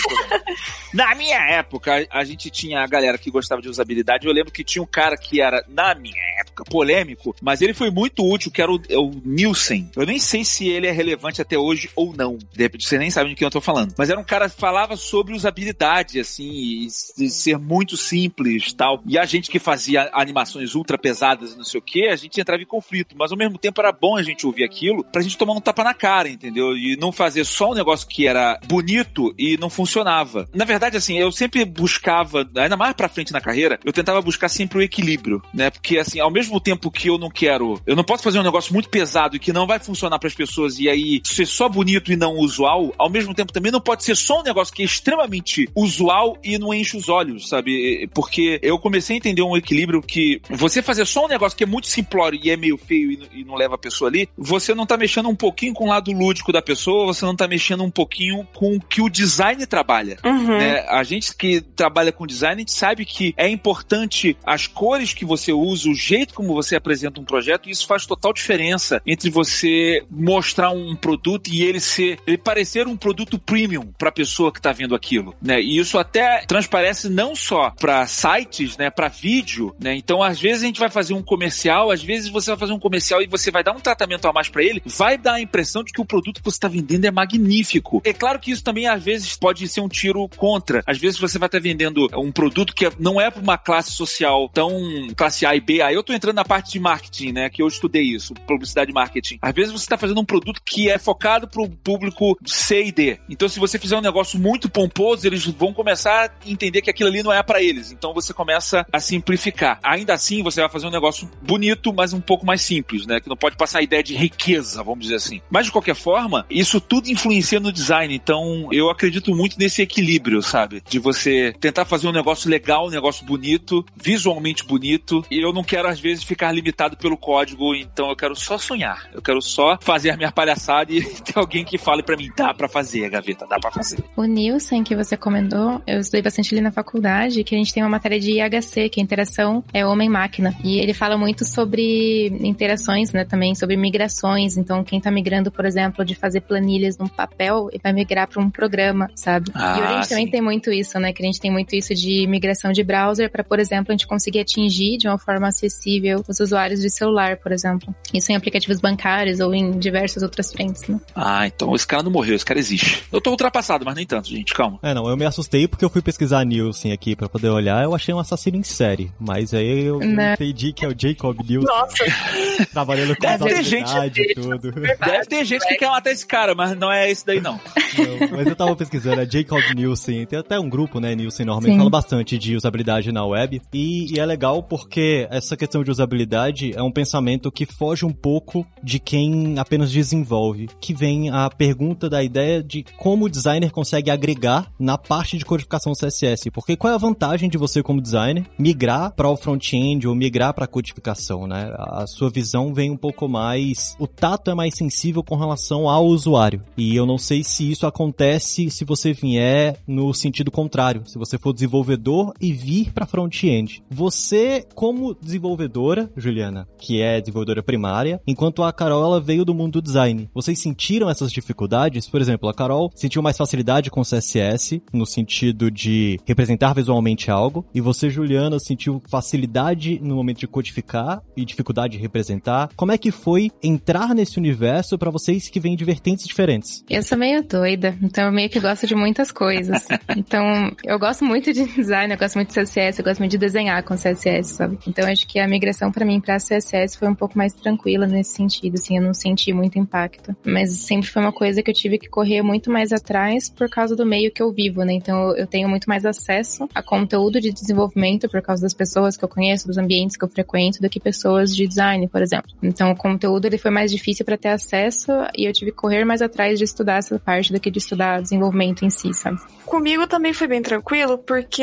[0.92, 4.62] Na minha época, a gente tinha a galera que gostava de usabilidade, eu lembro que
[4.62, 8.62] tinha um cara que era, na minha época, polêmico, mas ele foi muito útil, que
[8.62, 9.90] era o, o Nielsen.
[9.96, 12.36] Eu nem sei se ele é relevante até hoje ou não.
[12.36, 13.94] De repente, você nem sabe de quem eu tô falando.
[13.96, 19.02] Mas era um cara que falava sobre usabilidade, assim, e, e ser muito simples tal.
[19.06, 22.62] E a gente que fazia animações ultra pesadas, não sei o que, a gente entrava
[22.62, 23.14] em conflito.
[23.18, 25.84] Mas ao mesmo tempo era bom a gente ouvir aquilo pra gente tomar um tapa
[25.84, 26.76] na cara, entendeu?
[26.76, 30.48] E não fazer só um negócio que era bonito e não funcionava.
[30.54, 34.48] Na verdade, assim, eu sempre buscava, ainda mais pra frente na carreira, eu tentava buscar
[34.48, 35.70] sempre o equilíbrio, né?
[35.70, 38.72] Porque, assim, ao mesmo tempo que eu não quero, eu não posso fazer um negócio
[38.72, 42.12] muito pesado e que não vai funcionar para as pessoas e aí ser só bonito
[42.12, 44.84] e não usual, ao mesmo tempo também não pode ser só um negócio que é
[44.84, 48.08] extremamente usual e não enche os olhos, sabe?
[48.14, 51.66] Porque eu comecei a entender um equilíbrio que você fazer só um negócio que é
[51.66, 54.96] muito simplório e é meio feio e não leva a pessoa ali, você não tá
[54.96, 58.46] mexendo um pouquinho com o lado lúdico da pessoa, você não tá mexendo um pouquinho
[58.54, 60.18] com o que o design trabalha.
[60.24, 60.58] Uhum.
[60.58, 60.84] Né?
[60.88, 65.24] A gente que trabalha com design, a gente sabe que é importante as cores que
[65.24, 69.30] você usa, o jeito como você apresenta um projeto, e isso faz total diferença entre
[69.30, 74.52] você mostrar um produto e ele ser, ele parecer um produto premium para a pessoa
[74.52, 75.60] que está vendo aquilo, né?
[75.60, 79.94] E isso até transparece não só para sites, né, para vídeo, né?
[79.94, 82.78] Então, às vezes a gente vai fazer um comercial, às vezes você vai fazer um
[82.78, 85.82] comercial e você vai dar um tratamento a mais para ele, vai dar a impressão
[85.82, 88.00] de que o produto que você está vendendo é magnífico.
[88.04, 90.82] É claro que isso também às vezes pode ser um tiro contra.
[90.86, 93.90] Às vezes você vai estar tá vendendo um produto que não é para uma classe
[93.90, 94.70] social tão
[95.16, 95.82] classe A e B.
[95.82, 98.94] Aí eu tô entrando na parte de marketing, né, que eu estudei isso, publicidade e
[98.94, 99.38] marketing.
[99.42, 102.92] Às vezes você está fazendo um produto que é focado para o público C e
[102.92, 103.18] D.
[103.28, 107.08] Então, se você fizer um negócio muito pomposo, eles vão começar a entender que aquilo
[107.08, 107.90] ali não é para eles.
[107.90, 109.78] Então, você começa a simplificar.
[109.82, 113.20] Ainda assim, você vai fazer um negócio bonito, mas um pouco mais simples, né?
[113.20, 115.40] Que não pode passar a ideia de riqueza, vamos dizer assim.
[115.50, 118.14] Mas, de qualquer forma, isso tudo influencia no design.
[118.14, 120.82] Então, eu acredito muito nesse equilíbrio, sabe?
[120.88, 125.24] De você tentar fazer um negócio legal, um negócio bonito, visualmente bonito.
[125.30, 127.74] E eu não quero, às vezes, ficar limitado pelo código.
[127.74, 129.08] Então, eu quero só sonhar.
[129.12, 132.54] Eu quero só fazer a minha palhaçada e ter alguém que fale para mim, dá
[132.54, 134.04] para fazer, gaveta, dá para fazer.
[134.16, 137.82] O Nielsen que você comentou, eu estudei bastante ali na faculdade, que a gente tem
[137.82, 140.54] uma matéria de IHC, que é interação é homem-máquina.
[140.62, 144.56] E ele fala muito sobre interações, né, também sobre migrações.
[144.56, 148.42] Então, quem tá migrando, por exemplo, de fazer planilhas num papel e vai migrar para
[148.42, 149.50] um programa, sabe?
[149.54, 150.08] Ah, e a gente sim.
[150.10, 152.99] também tem muito isso, né, que a gente tem muito isso de migração de browser
[153.30, 157.36] para, por exemplo, a gente conseguir atingir de uma forma acessível os usuários de celular,
[157.36, 157.94] por exemplo.
[158.12, 161.00] Isso em aplicativos bancários ou em diversas outras frentes, né?
[161.14, 163.04] Ah, então esse cara não morreu, esse cara existe.
[163.12, 164.78] Eu tô ultrapassado, mas nem tanto, gente, calma.
[164.82, 167.94] É, não, eu me assustei porque eu fui pesquisar Nielsen aqui pra poder olhar, eu
[167.94, 170.32] achei um assassino em série, mas aí eu não.
[170.32, 171.68] entendi que é o Jacob Nielsen.
[171.68, 172.04] Nossa!
[172.72, 174.72] Trabalhando com Deve ter gente, e tudo.
[174.72, 177.60] Deve ter gente que quer matar esse cara, mas não é esse daí não.
[177.98, 181.76] não mas eu tava pesquisando, é Jacob Nielsen, tem até um grupo, né, Nielsen ele
[181.76, 183.62] fala bastante de usabilidade usabilidade na web.
[183.72, 188.12] E, e, é legal porque essa questão de usabilidade é um pensamento que foge um
[188.12, 190.68] pouco de quem apenas desenvolve.
[190.80, 195.44] Que vem a pergunta da ideia de como o designer consegue agregar na parte de
[195.44, 196.50] codificação CSS.
[196.50, 200.52] Porque qual é a vantagem de você, como designer, migrar para o front-end ou migrar
[200.54, 201.72] para a codificação, né?
[201.78, 203.96] A sua visão vem um pouco mais.
[203.98, 206.62] O tato é mais sensível com relação ao usuário.
[206.76, 211.02] E eu não sei se isso acontece se você vier no sentido contrário.
[211.06, 213.82] Se você for desenvolvedor e vir para front-end.
[213.90, 219.70] Você, como desenvolvedora, Juliana, que é desenvolvedora primária, enquanto a Carol ela veio do mundo
[219.72, 220.28] do design.
[220.34, 222.08] Vocês sentiram essas dificuldades?
[222.08, 227.64] Por exemplo, a Carol sentiu mais facilidade com CSS no sentido de representar visualmente algo,
[227.74, 232.70] e você, Juliana, sentiu facilidade no momento de codificar e dificuldade de representar.
[232.76, 236.84] Como é que foi entrar nesse universo para vocês que vêm de vertentes diferentes?
[236.88, 239.86] Eu sou meio doida, então eu meio que gosto de muitas coisas.
[240.16, 240.44] então,
[240.84, 243.82] eu gosto muito de design, eu gosto muito de CSS, eu gosto muito de desenhar
[243.82, 244.78] com CSS, sabe?
[244.86, 248.32] Então, acho que a migração para mim para CSS foi um pouco mais tranquila nesse
[248.32, 250.34] sentido, assim, eu não senti muito impacto.
[250.44, 253.94] Mas sempre foi uma coisa que eu tive que correr muito mais atrás por causa
[253.96, 254.92] do meio que eu vivo, né?
[254.92, 259.24] Então, eu tenho muito mais acesso a conteúdo de desenvolvimento por causa das pessoas que
[259.24, 262.50] eu conheço, dos ambientes que eu frequento, do que pessoas de design, por exemplo.
[262.62, 266.04] Então, o conteúdo ele foi mais difícil para ter acesso e eu tive que correr
[266.04, 269.38] mais atrás de estudar essa parte do que de estudar desenvolvimento em si, sabe?
[269.66, 271.62] Comigo também foi bem tranquilo, porque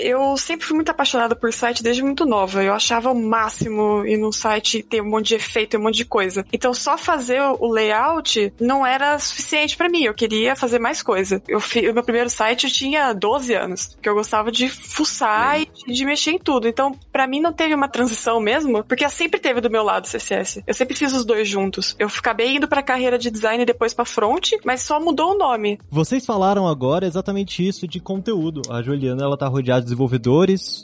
[0.00, 2.62] eu sempre fui muito apaixonada por site desde muito nova.
[2.62, 5.96] Eu achava o máximo ir num site ter um monte de efeito e um monte
[5.96, 6.44] de coisa.
[6.52, 10.04] Então só fazer o layout não era suficiente para mim.
[10.04, 11.42] Eu queria fazer mais coisa.
[11.48, 15.60] Eu fiz, o meu primeiro site eu tinha 12 anos, que eu gostava de fuçar
[15.60, 16.68] e de mexer em tudo.
[16.68, 20.62] Então, para mim não teve uma transição mesmo, porque sempre teve do meu lado CSS.
[20.66, 21.96] Eu sempre fiz os dois juntos.
[21.98, 25.38] Eu acabei indo pra carreira de design e depois pra front, mas só mudou o
[25.38, 25.78] nome.
[25.90, 28.62] Vocês falaram agora exatamente isso de conteúdo.
[28.70, 30.27] A Juliana, ela tá rodeada de desenvolvedores.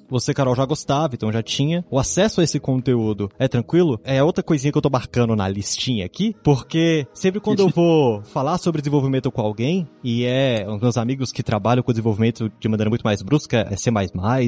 [0.08, 1.84] Você, Carol, já gostava, então já tinha.
[1.90, 4.00] O acesso a esse conteúdo é tranquilo?
[4.04, 8.22] É outra coisinha que eu tô marcando na listinha aqui, porque sempre quando eu vou
[8.22, 12.68] falar sobre desenvolvimento com alguém, e é os meus amigos que trabalham com desenvolvimento de
[12.68, 13.90] maneira muito mais brusca, é C++,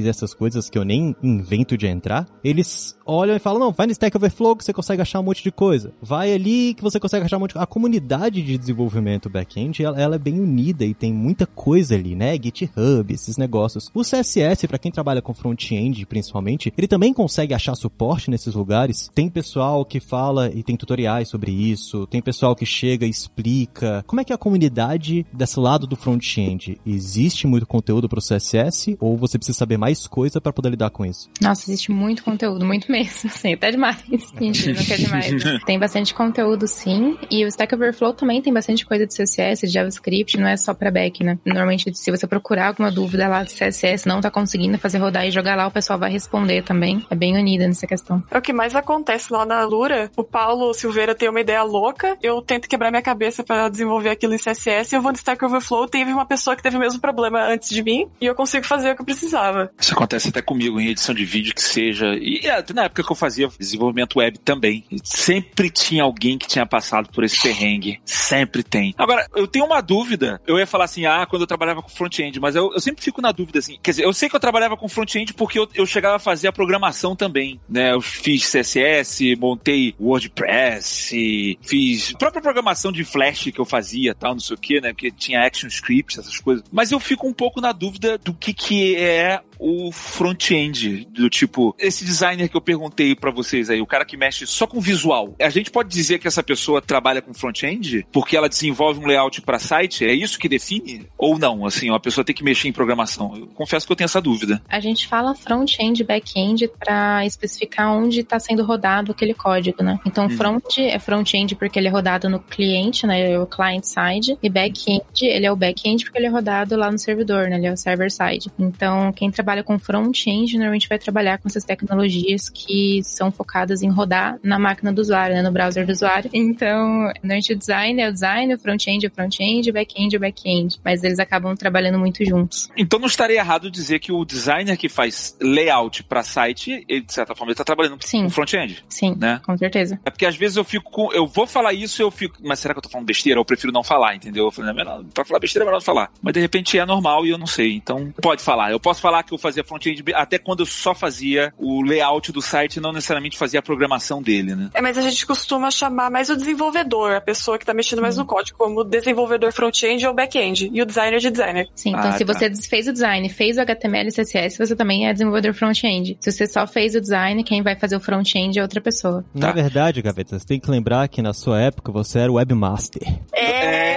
[0.07, 3.93] essas coisas que eu nem invento de entrar, eles olham e falam, não, vai no
[3.93, 5.93] Stack Overflow que você consegue achar um monte de coisa.
[6.03, 7.59] Vai ali que você consegue achar um monte de...
[7.59, 12.15] A comunidade de desenvolvimento back-end, ela, ela, é bem unida e tem muita coisa ali,
[12.15, 12.35] né?
[12.35, 13.91] GitHub, esses negócios.
[13.95, 19.11] O CSS, para quem trabalha com front-end, principalmente, ele também consegue achar suporte nesses lugares.
[19.15, 24.05] Tem pessoal que fala e tem tutoriais sobre isso, tem pessoal que chega e explica.
[24.07, 26.79] Como é que é a comunidade desse lado do front-end?
[26.87, 31.05] Existe muito conteúdo pro CSS ou você precisa saber mais coisa para poder lidar com
[31.05, 31.29] isso?
[31.41, 33.97] Nossa, existe muito conteúdo, muito mesmo, assim, até demais.
[34.41, 35.45] Mentira, não quer demais.
[35.45, 35.59] Né?
[35.67, 37.17] Tem bastante conteúdo, sim.
[37.31, 40.75] E o Stack Overflow também tem bastante coisa de CSS, de JavaScript, não é só
[40.75, 41.39] para back, né?
[41.45, 45.31] Normalmente, se você procurar alguma dúvida lá de CSS, não tá conseguindo fazer rodar e
[45.31, 47.05] jogar lá, o pessoal vai responder também.
[47.11, 48.23] É bem unida nessa questão.
[48.31, 50.11] É o que mais acontece lá na Lura.
[50.17, 54.35] O Paulo Silveira tem uma ideia louca, eu tento quebrar minha cabeça para desenvolver aquilo
[54.35, 57.43] em CSS, eu vou no Stack Overflow, teve uma pessoa que teve o mesmo problema
[57.43, 59.71] antes de mim, e eu consigo fazer o que eu precisava.
[59.79, 62.43] Isso acontece até comigo em edição de vídeo que seja, e
[62.75, 67.25] na época que eu fazia desenvolvimento web também, sempre tinha alguém que tinha passado por
[67.25, 68.01] esse perrengue.
[68.05, 68.95] Sempre tem.
[68.97, 70.41] Agora, eu tenho uma dúvida.
[70.47, 73.21] Eu ia falar assim, ah, quando eu trabalhava com front-end, mas eu, eu, sempre fico
[73.21, 73.79] na dúvida assim.
[73.83, 76.49] Quer dizer, eu sei que eu trabalhava com front-end porque eu, eu chegava a fazer
[76.49, 77.93] a programação também, né?
[77.93, 84.41] Eu fiz CSS, montei WordPress, fiz própria programação de Flash que eu fazia, tal, não
[84.41, 84.93] sei o que, né?
[84.93, 86.65] Porque tinha action scripts, essas coisas.
[86.73, 91.75] Mas eu fico um pouco na dúvida do que que é o front-end, do tipo,
[91.79, 95.35] esse designer que eu perguntei para vocês aí, o cara que mexe só com visual,
[95.41, 99.41] a gente pode dizer que essa pessoa trabalha com front-end porque ela desenvolve um layout
[99.43, 100.05] para site?
[100.05, 101.07] É isso que define?
[101.17, 101.65] Ou não?
[101.65, 103.37] Assim, uma pessoa tem que mexer em programação?
[103.37, 104.63] Eu confesso que eu tenho essa dúvida.
[104.69, 109.99] A gente fala front-end e back-end para especificar onde está sendo rodado aquele código, né?
[110.07, 110.31] Então, hum.
[110.31, 113.33] front é front-end porque ele é rodado no cliente, né?
[113.33, 116.91] É o client side, e back-end, ele é o back-end porque ele é rodado lá
[116.91, 117.57] no servidor, né?
[117.57, 118.51] Ele é o server side.
[118.59, 123.81] Então, quem trabalha trabalha com front-end, normalmente vai trabalhar com essas tecnologias que são focadas
[123.81, 126.29] em rodar na máquina do usuário, né, no browser do usuário.
[126.35, 130.19] Então, normalmente o design é o design, o front-end é o front-end, o back-end é
[130.19, 130.81] o back-end.
[130.85, 132.69] Mas eles acabam trabalhando muito juntos.
[132.77, 137.13] Então não estaria errado dizer que o designer que faz layout para site, ele, de
[137.13, 138.25] certa forma, ele tá trabalhando Sim.
[138.25, 138.85] com front-end.
[138.89, 139.41] Sim, né?
[139.45, 140.01] com certeza.
[140.05, 141.13] É porque às vezes eu fico com.
[141.13, 142.37] Eu vou falar isso eu fico.
[142.43, 143.39] Mas será que eu tô falando besteira?
[143.39, 144.47] Eu prefiro não falar, entendeu?
[144.47, 146.11] Eu falei, é melhor, pra falar besteira é melhor não falar.
[146.21, 147.75] Mas de repente é normal e eu não sei.
[147.75, 148.73] Então pode falar.
[148.73, 152.43] Eu posso falar que eu fazia front-end, até quando eu só fazia o layout do
[152.43, 154.71] site, não necessariamente fazia a programação dele, né?
[154.75, 158.17] É, mas a gente costuma chamar mais o desenvolvedor, a pessoa que tá mexendo mais
[158.17, 158.27] no Hum.
[158.27, 161.69] código, como desenvolvedor front-end ou back-end, e o designer de designer.
[161.75, 162.33] Sim, então Ah, se tá.
[162.33, 166.17] você fez o design, fez o HTML e CSS, você também é desenvolvedor front-end.
[166.21, 169.25] Se você só fez o design, quem vai fazer o front-end é outra pessoa.
[169.35, 169.53] Na Tá.
[169.53, 173.03] verdade, Gaveta, você tem que lembrar que na sua época você era webmaster.
[173.35, 173.97] É,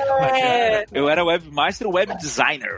[0.92, 2.70] Eu era webmaster web designer.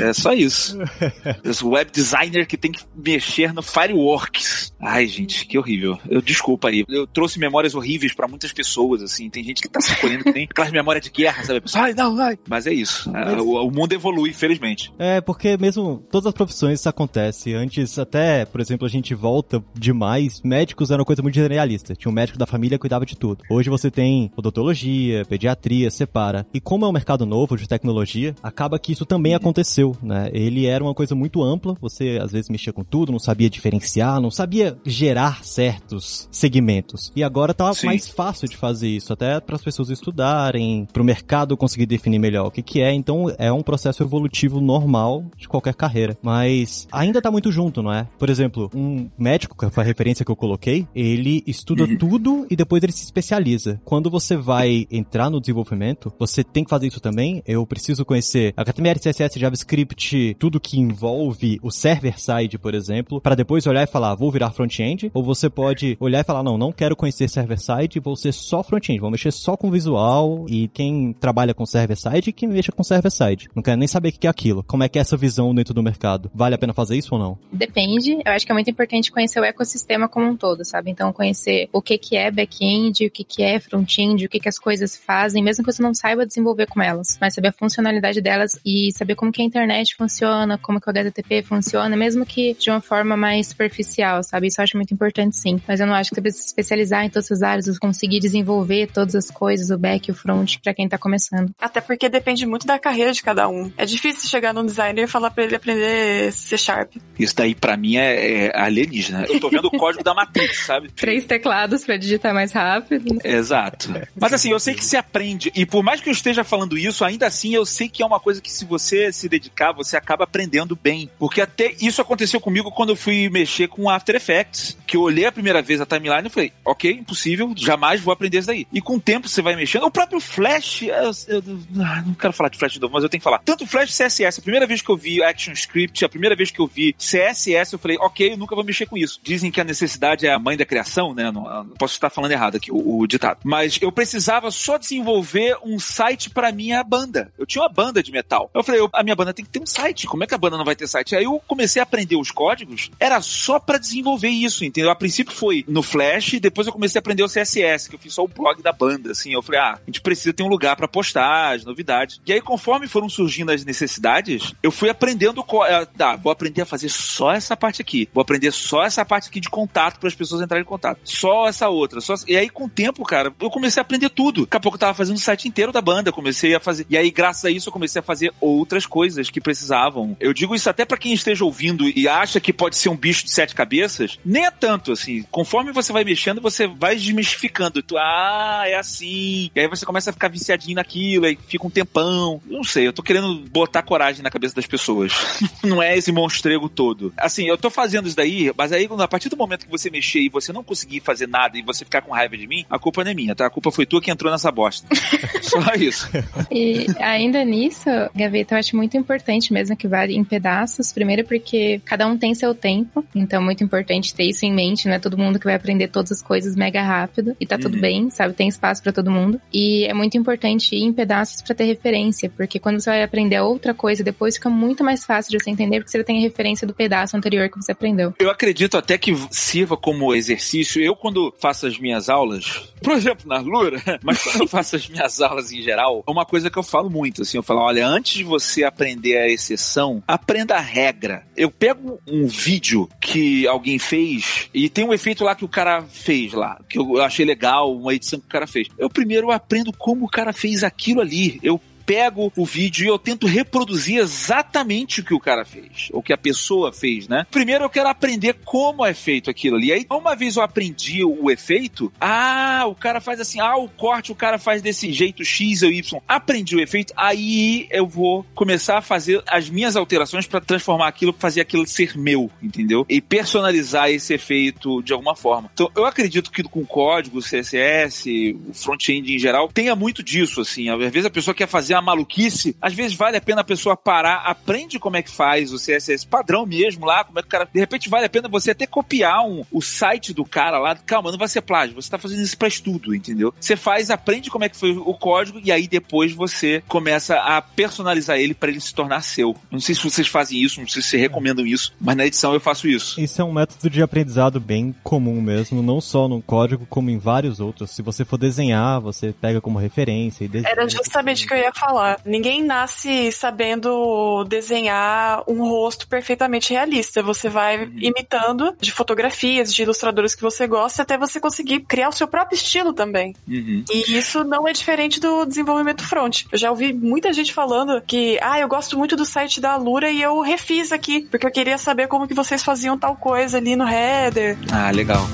[0.00, 0.78] É só isso.
[1.44, 4.72] Esse web designer que tem que mexer no Fireworks.
[4.80, 5.98] Ai, gente, que horrível.
[6.08, 6.84] Eu desculpa aí.
[6.88, 9.28] Eu trouxe memórias horríveis pra muitas pessoas, assim.
[9.28, 11.60] Tem gente que tá se colhendo que tem aquelas memórias de guerra, sabe?
[11.60, 12.38] Pessoa, ai, não, ai.
[12.48, 13.10] Mas é isso.
[13.14, 14.92] Ah, O, o mundo evolui, felizmente.
[14.98, 17.52] É, porque mesmo todas as profissões isso acontece.
[17.52, 20.40] Antes, até, por exemplo, a gente volta demais.
[20.42, 21.94] Médicos eram uma coisa muito generalista.
[21.94, 23.44] Tinha um médico da família que cuidava de tudo.
[23.50, 26.46] Hoje você tem odontologia, pediatria, separa.
[26.54, 30.30] E como é um mercado novo de tecnologia, acaba que isso também aconteceu, né?
[30.32, 31.76] Ele era uma coisa muito ampla.
[31.90, 37.12] Você às vezes mexia com tudo, não sabia diferenciar, não sabia gerar certos segmentos.
[37.14, 37.86] E agora tá Sim.
[37.86, 42.18] mais fácil de fazer isso, até para as pessoas estudarem, para o mercado conseguir definir
[42.18, 42.92] melhor o que, que é.
[42.92, 46.16] Então é um processo evolutivo normal de qualquer carreira.
[46.22, 48.06] Mas ainda tá muito junto, não é?
[48.18, 52.56] Por exemplo, um médico, que foi a referência que eu coloquei, ele estuda tudo e
[52.56, 53.80] depois ele se especializa.
[53.84, 57.42] Quando você vai entrar no desenvolvimento, você tem que fazer isso também.
[57.46, 63.66] Eu preciso conhecer HTML, CSS, JavaScript, tudo que envolve o server-side, por exemplo, para depois
[63.66, 65.10] olhar e falar, vou virar front-end.
[65.14, 69.00] Ou você pode olhar e falar, não, não quero conhecer server-side, vou ser só front-end,
[69.00, 73.48] vou mexer só com visual e quem trabalha com server-side, que mexa com server-side.
[73.54, 74.62] Não quero nem saber o que é aquilo.
[74.64, 76.30] Como é que é essa visão dentro do mercado?
[76.34, 77.38] Vale a pena fazer isso ou não?
[77.50, 78.20] Depende.
[78.24, 80.90] Eu acho que é muito importante conhecer o ecossistema como um todo, sabe?
[80.90, 84.48] Então, conhecer o que, que é back-end, o que, que é front-end, o que, que
[84.48, 88.20] as coisas fazem, mesmo que você não saiba desenvolver com elas, mas saber a funcionalidade
[88.20, 92.54] delas e saber como que a internet funciona, como que o HTTP funciona, mesmo que
[92.54, 94.48] de uma forma mais superficial, sabe?
[94.48, 95.60] Isso eu acho muito importante, sim.
[95.66, 98.88] Mas eu não acho que você precisa se especializar em todas as áreas, conseguir desenvolver
[98.88, 101.50] todas as coisas, o back e o front, pra quem tá começando.
[101.60, 103.70] Até porque depende muito da carreira de cada um.
[103.76, 106.92] É difícil chegar num designer e falar pra ele aprender C Sharp.
[107.18, 109.26] Isso daí, pra mim, é, é alienígena.
[109.28, 110.90] Eu tô vendo o código da Matrix, sabe?
[110.96, 113.18] Três teclados pra digitar mais rápido.
[113.24, 113.92] Exato.
[114.18, 117.04] Mas assim, eu sei que se aprende, e por mais que eu esteja falando isso,
[117.04, 120.24] ainda assim eu sei que é uma coisa que se você se dedicar, você acaba
[120.24, 121.10] aprendendo bem.
[121.18, 125.26] Porque até isso aconteceu comigo quando eu fui mexer com After Effects, que eu olhei
[125.26, 128.66] a primeira vez a timeline e falei, ok, impossível, jamais vou aprender isso daí.
[128.72, 129.84] E com o tempo você vai mexendo.
[129.84, 131.42] O próprio Flash, eu, eu-
[131.84, 133.38] ah, não quero falar de Flash de novo, mas eu tenho que falar.
[133.44, 136.66] Tanto Flash CSS, a primeira vez que eu vi ActionScript, a primeira vez que eu
[136.66, 139.20] vi CSS, eu falei, ok, eu nunca vou mexer com isso.
[139.22, 141.30] Dizem que a necessidade é a mãe da criação, né?
[141.30, 143.40] Não, não posso estar falando errado aqui, o, o ditado.
[143.44, 147.32] Mas eu precisava só desenvolver um site pra minha banda.
[147.38, 148.50] Eu tinha uma banda de metal.
[148.54, 150.06] Eu falei, eu- a minha banda tem que ter um site.
[150.06, 151.14] Como é que a banda não vai ter site?
[151.16, 152.90] Aí eu comecei a aprender os códigos.
[152.98, 154.90] Era só pra desenvolver isso, entendeu?
[154.90, 158.14] A princípio foi no Flash, depois eu comecei a aprender o CSS, que eu fiz
[158.14, 159.32] só o blog da banda, assim.
[159.32, 162.20] Eu falei, ah, a gente precisa ter um lugar pra postar as novidades.
[162.26, 165.44] E aí, conforme foram surgindo as necessidades, eu fui aprendendo.
[165.68, 168.08] eh, Tá, vou aprender a fazer só essa parte aqui.
[168.12, 171.00] Vou aprender só essa parte aqui de contato para as pessoas entrarem em contato.
[171.04, 172.00] Só essa outra.
[172.00, 172.14] Só...
[172.26, 174.42] E aí, com o tempo, cara, eu comecei a aprender tudo.
[174.42, 176.12] Daqui a pouco eu tava fazendo o site inteiro da banda.
[176.12, 176.86] Comecei a fazer.
[176.88, 180.16] E aí, graças a isso, eu comecei a fazer outras coisas que precisavam.
[180.20, 183.24] Eu digo isso até para quem esteja ouvindo e acha que pode ser um bicho
[183.24, 184.18] de sete cabeças.
[184.24, 185.22] Nem é tanto, assim.
[185.30, 187.82] Conforme você vai mexendo, você vai desmistificando.
[187.82, 189.50] Tu, ah, é assim.
[189.54, 192.40] E aí você começa a ficar viciadinho naquilo, aí fica um tempão.
[192.46, 195.12] Não sei, eu tô querendo botar coragem na cabeça das pessoas.
[195.62, 197.12] não é esse monstrego todo.
[197.16, 200.20] Assim, eu tô fazendo isso daí, mas aí a partir do momento que você mexer
[200.20, 203.04] e você não conseguir fazer nada e você ficar com raiva de mim, a culpa
[203.04, 203.46] não é minha, tá?
[203.46, 204.86] A culpa foi tua que entrou nessa bosta.
[205.42, 206.08] Só isso.
[206.50, 210.92] E ainda nisso, Gaveta, eu acho muito importante mesmo que vale em pedaços.
[210.92, 214.86] Primeiro porque cada um tem seu tempo, então é muito importante ter isso em mente,
[214.88, 217.74] não é todo mundo que vai aprender todas as coisas mega rápido e tá tudo
[217.74, 217.80] Uhum.
[217.80, 218.34] bem, sabe?
[218.34, 219.40] Tem espaço pra todo mundo.
[219.52, 223.40] E é muito importante ir em pedaços pra ter referência, porque quando você vai aprender
[223.40, 226.66] outra coisa, depois fica muito mais fácil de você entender, porque você tem a referência
[226.66, 228.14] do pedaço anterior que você aprendeu.
[228.18, 230.82] Eu acredito até que sirva como exercício.
[230.82, 234.88] Eu, quando faço as minhas aulas, por exemplo, na Lura, mas quando eu faço as
[234.88, 237.86] minhas aulas em geral, é uma coisa que eu falo muito, assim, eu falo, olha,
[237.86, 241.09] antes de você aprender a exceção, aprenda a regra.
[241.36, 245.82] Eu pego um vídeo que alguém fez e tem um efeito lá que o cara
[245.82, 248.68] fez lá, que eu achei legal, uma edição que o cara fez.
[248.78, 251.38] Eu primeiro aprendo como o cara fez aquilo ali.
[251.42, 251.60] Eu
[251.90, 256.12] pego o vídeo e eu tento reproduzir exatamente o que o cara fez, ou que
[256.12, 257.26] a pessoa fez, né?
[257.28, 259.72] Primeiro eu quero aprender como é feito aquilo ali.
[259.72, 264.12] Aí, uma vez eu aprendi o efeito, ah, o cara faz assim, ah, o corte
[264.12, 266.00] o cara faz desse jeito X ou Y.
[266.06, 271.12] Aprendi o efeito, aí eu vou começar a fazer as minhas alterações para transformar aquilo,
[271.18, 272.86] fazer aquilo ser meu, entendeu?
[272.88, 275.50] E personalizar esse efeito de alguma forma.
[275.52, 280.68] Então, eu acredito que com código, CSS, o front-end em geral, tenha muito disso, assim.
[280.68, 283.76] Às vezes a pessoa quer fazer a maluquice, às vezes vale a pena a pessoa
[283.76, 287.30] parar, aprende como é que faz o CSS padrão mesmo lá, como é que o
[287.30, 287.48] cara.
[287.52, 290.76] De repente vale a pena você até copiar um, o site do cara lá.
[290.76, 293.34] Calma, não vai ser plágio, você tá fazendo isso pra estudo, entendeu?
[293.40, 297.40] Você faz, aprende como é que foi o código e aí depois você começa a
[297.42, 299.34] personalizar ele para ele se tornar seu.
[299.50, 302.34] Não sei se vocês fazem isso, não sei se vocês recomendam isso, mas na edição
[302.34, 303.00] eu faço isso.
[303.00, 306.98] Isso é um método de aprendizado bem comum mesmo, não só no código, como em
[306.98, 307.70] vários outros.
[307.70, 310.50] Se você for desenhar, você pega como referência e desenha.
[310.50, 311.69] Era justamente o que eu ia falar.
[312.04, 317.02] Ninguém nasce sabendo desenhar um rosto perfeitamente realista.
[317.02, 317.72] Você vai uhum.
[317.80, 322.36] imitando de fotografias, de ilustradores que você gosta, até você conseguir criar o seu próprio
[322.36, 323.14] estilo também.
[323.28, 323.64] Uhum.
[323.70, 326.24] E isso não é diferente do desenvolvimento front.
[326.30, 329.90] Eu já ouvi muita gente falando que, ah, eu gosto muito do site da Lura
[329.90, 333.56] e eu refiz aqui, porque eu queria saber como que vocês faziam tal coisa ali
[333.56, 334.36] no header.
[334.52, 335.06] Ah, legal.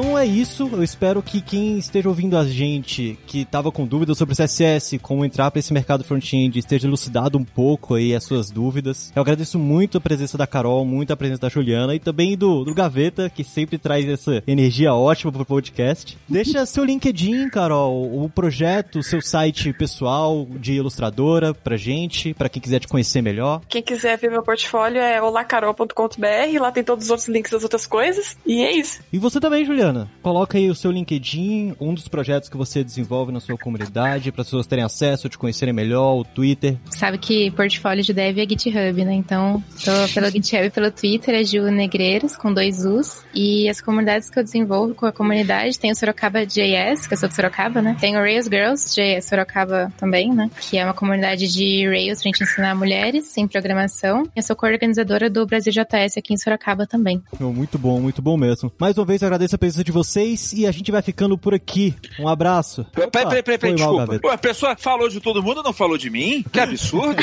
[0.00, 0.66] Então é isso.
[0.72, 4.98] Eu espero que quem esteja ouvindo a gente, que estava com dúvidas sobre o CSS,
[4.98, 9.12] como entrar para esse mercado front-end, esteja elucidado um pouco aí as suas dúvidas.
[9.14, 12.64] Eu agradeço muito a presença da Carol, muito a presença da Juliana e também do,
[12.64, 16.16] do Gaveta, que sempre traz essa energia ótima pro podcast.
[16.26, 22.48] Deixa seu LinkedIn, Carol, o projeto, o seu site pessoal de ilustradora pra gente, para
[22.48, 23.60] quem quiser te conhecer melhor.
[23.68, 27.86] Quem quiser ver meu portfólio é olacarol.com.br, lá tem todos os outros links das outras
[27.86, 28.38] coisas.
[28.46, 29.02] E é isso.
[29.12, 29.89] E você também, Juliana?
[29.90, 34.32] Juliana, coloca aí o seu LinkedIn, um dos projetos que você desenvolve na sua comunidade,
[34.32, 36.76] para as pessoas terem acesso, te conhecerem melhor, o Twitter.
[36.90, 39.14] Sabe que portfólio de dev é GitHub, né?
[39.14, 43.22] Então, tô pelo GitHub e pelo Twitter, é Ju Negreiros, com dois U's.
[43.34, 47.18] E as comunidades que eu desenvolvo com a comunidade, tem o Sorocaba JS, que eu
[47.18, 47.96] sou de Sorocaba, né?
[48.00, 50.50] Tem o Rails Girls JS Sorocaba também, né?
[50.60, 54.24] Que é uma comunidade de Rails pra gente ensinar mulheres em programação.
[54.34, 57.22] Eu sou co-organizadora do Brasil JS aqui em Sorocaba também.
[57.38, 58.72] Muito bom, muito bom mesmo.
[58.78, 61.54] Mais uma vez, eu agradeço a presença de vocês e a gente vai ficando por
[61.54, 61.94] aqui.
[62.18, 62.84] Um abraço.
[62.92, 64.20] Peraí, peraí, peraí, peraí desculpa.
[64.22, 66.44] Mal, a pessoa falou de todo mundo não falou de mim?
[66.52, 67.22] Que absurdo.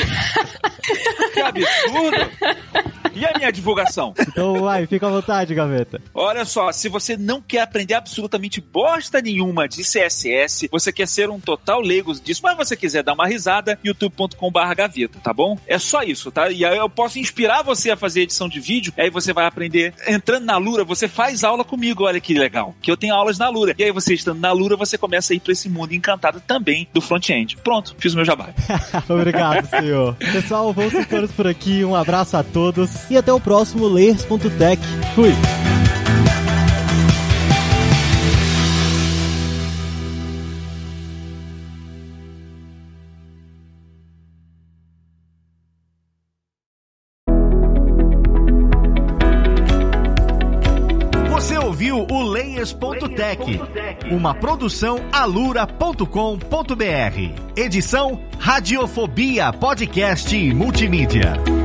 [1.34, 2.16] que absurdo.
[3.18, 4.14] E a minha divulgação?
[4.28, 6.00] Então vai, fica à vontade, Gaveta.
[6.14, 11.28] Olha só, se você não quer aprender absolutamente bosta nenhuma de CSS, você quer ser
[11.28, 15.58] um total leigo disso, mas você quiser dar uma risada, youtube.com.br gaveta, tá bom?
[15.66, 16.50] É só isso, tá?
[16.50, 19.92] E aí eu posso inspirar você a fazer edição de vídeo, aí você vai aprender.
[20.06, 22.76] Entrando na Lura, você faz aula comigo, olha que legal.
[22.80, 23.74] Que eu tenho aulas na Lura.
[23.76, 26.86] E aí você estando na Lura, você começa a ir pra esse mundo encantado também
[26.92, 27.56] do front-end.
[27.56, 28.50] Pronto, fiz o meu jabá.
[29.08, 30.14] Obrigado, senhor.
[30.16, 31.84] Pessoal, vamos ficando por aqui.
[31.84, 34.80] Um abraço a todos e até o próximo Layers.tech.
[35.14, 35.32] Fui!
[51.30, 53.60] Você ouviu o Layers.tech,
[54.10, 56.02] uma produção alura.com.br.
[57.56, 61.57] Edição Radiofobia Podcast e Multimídia.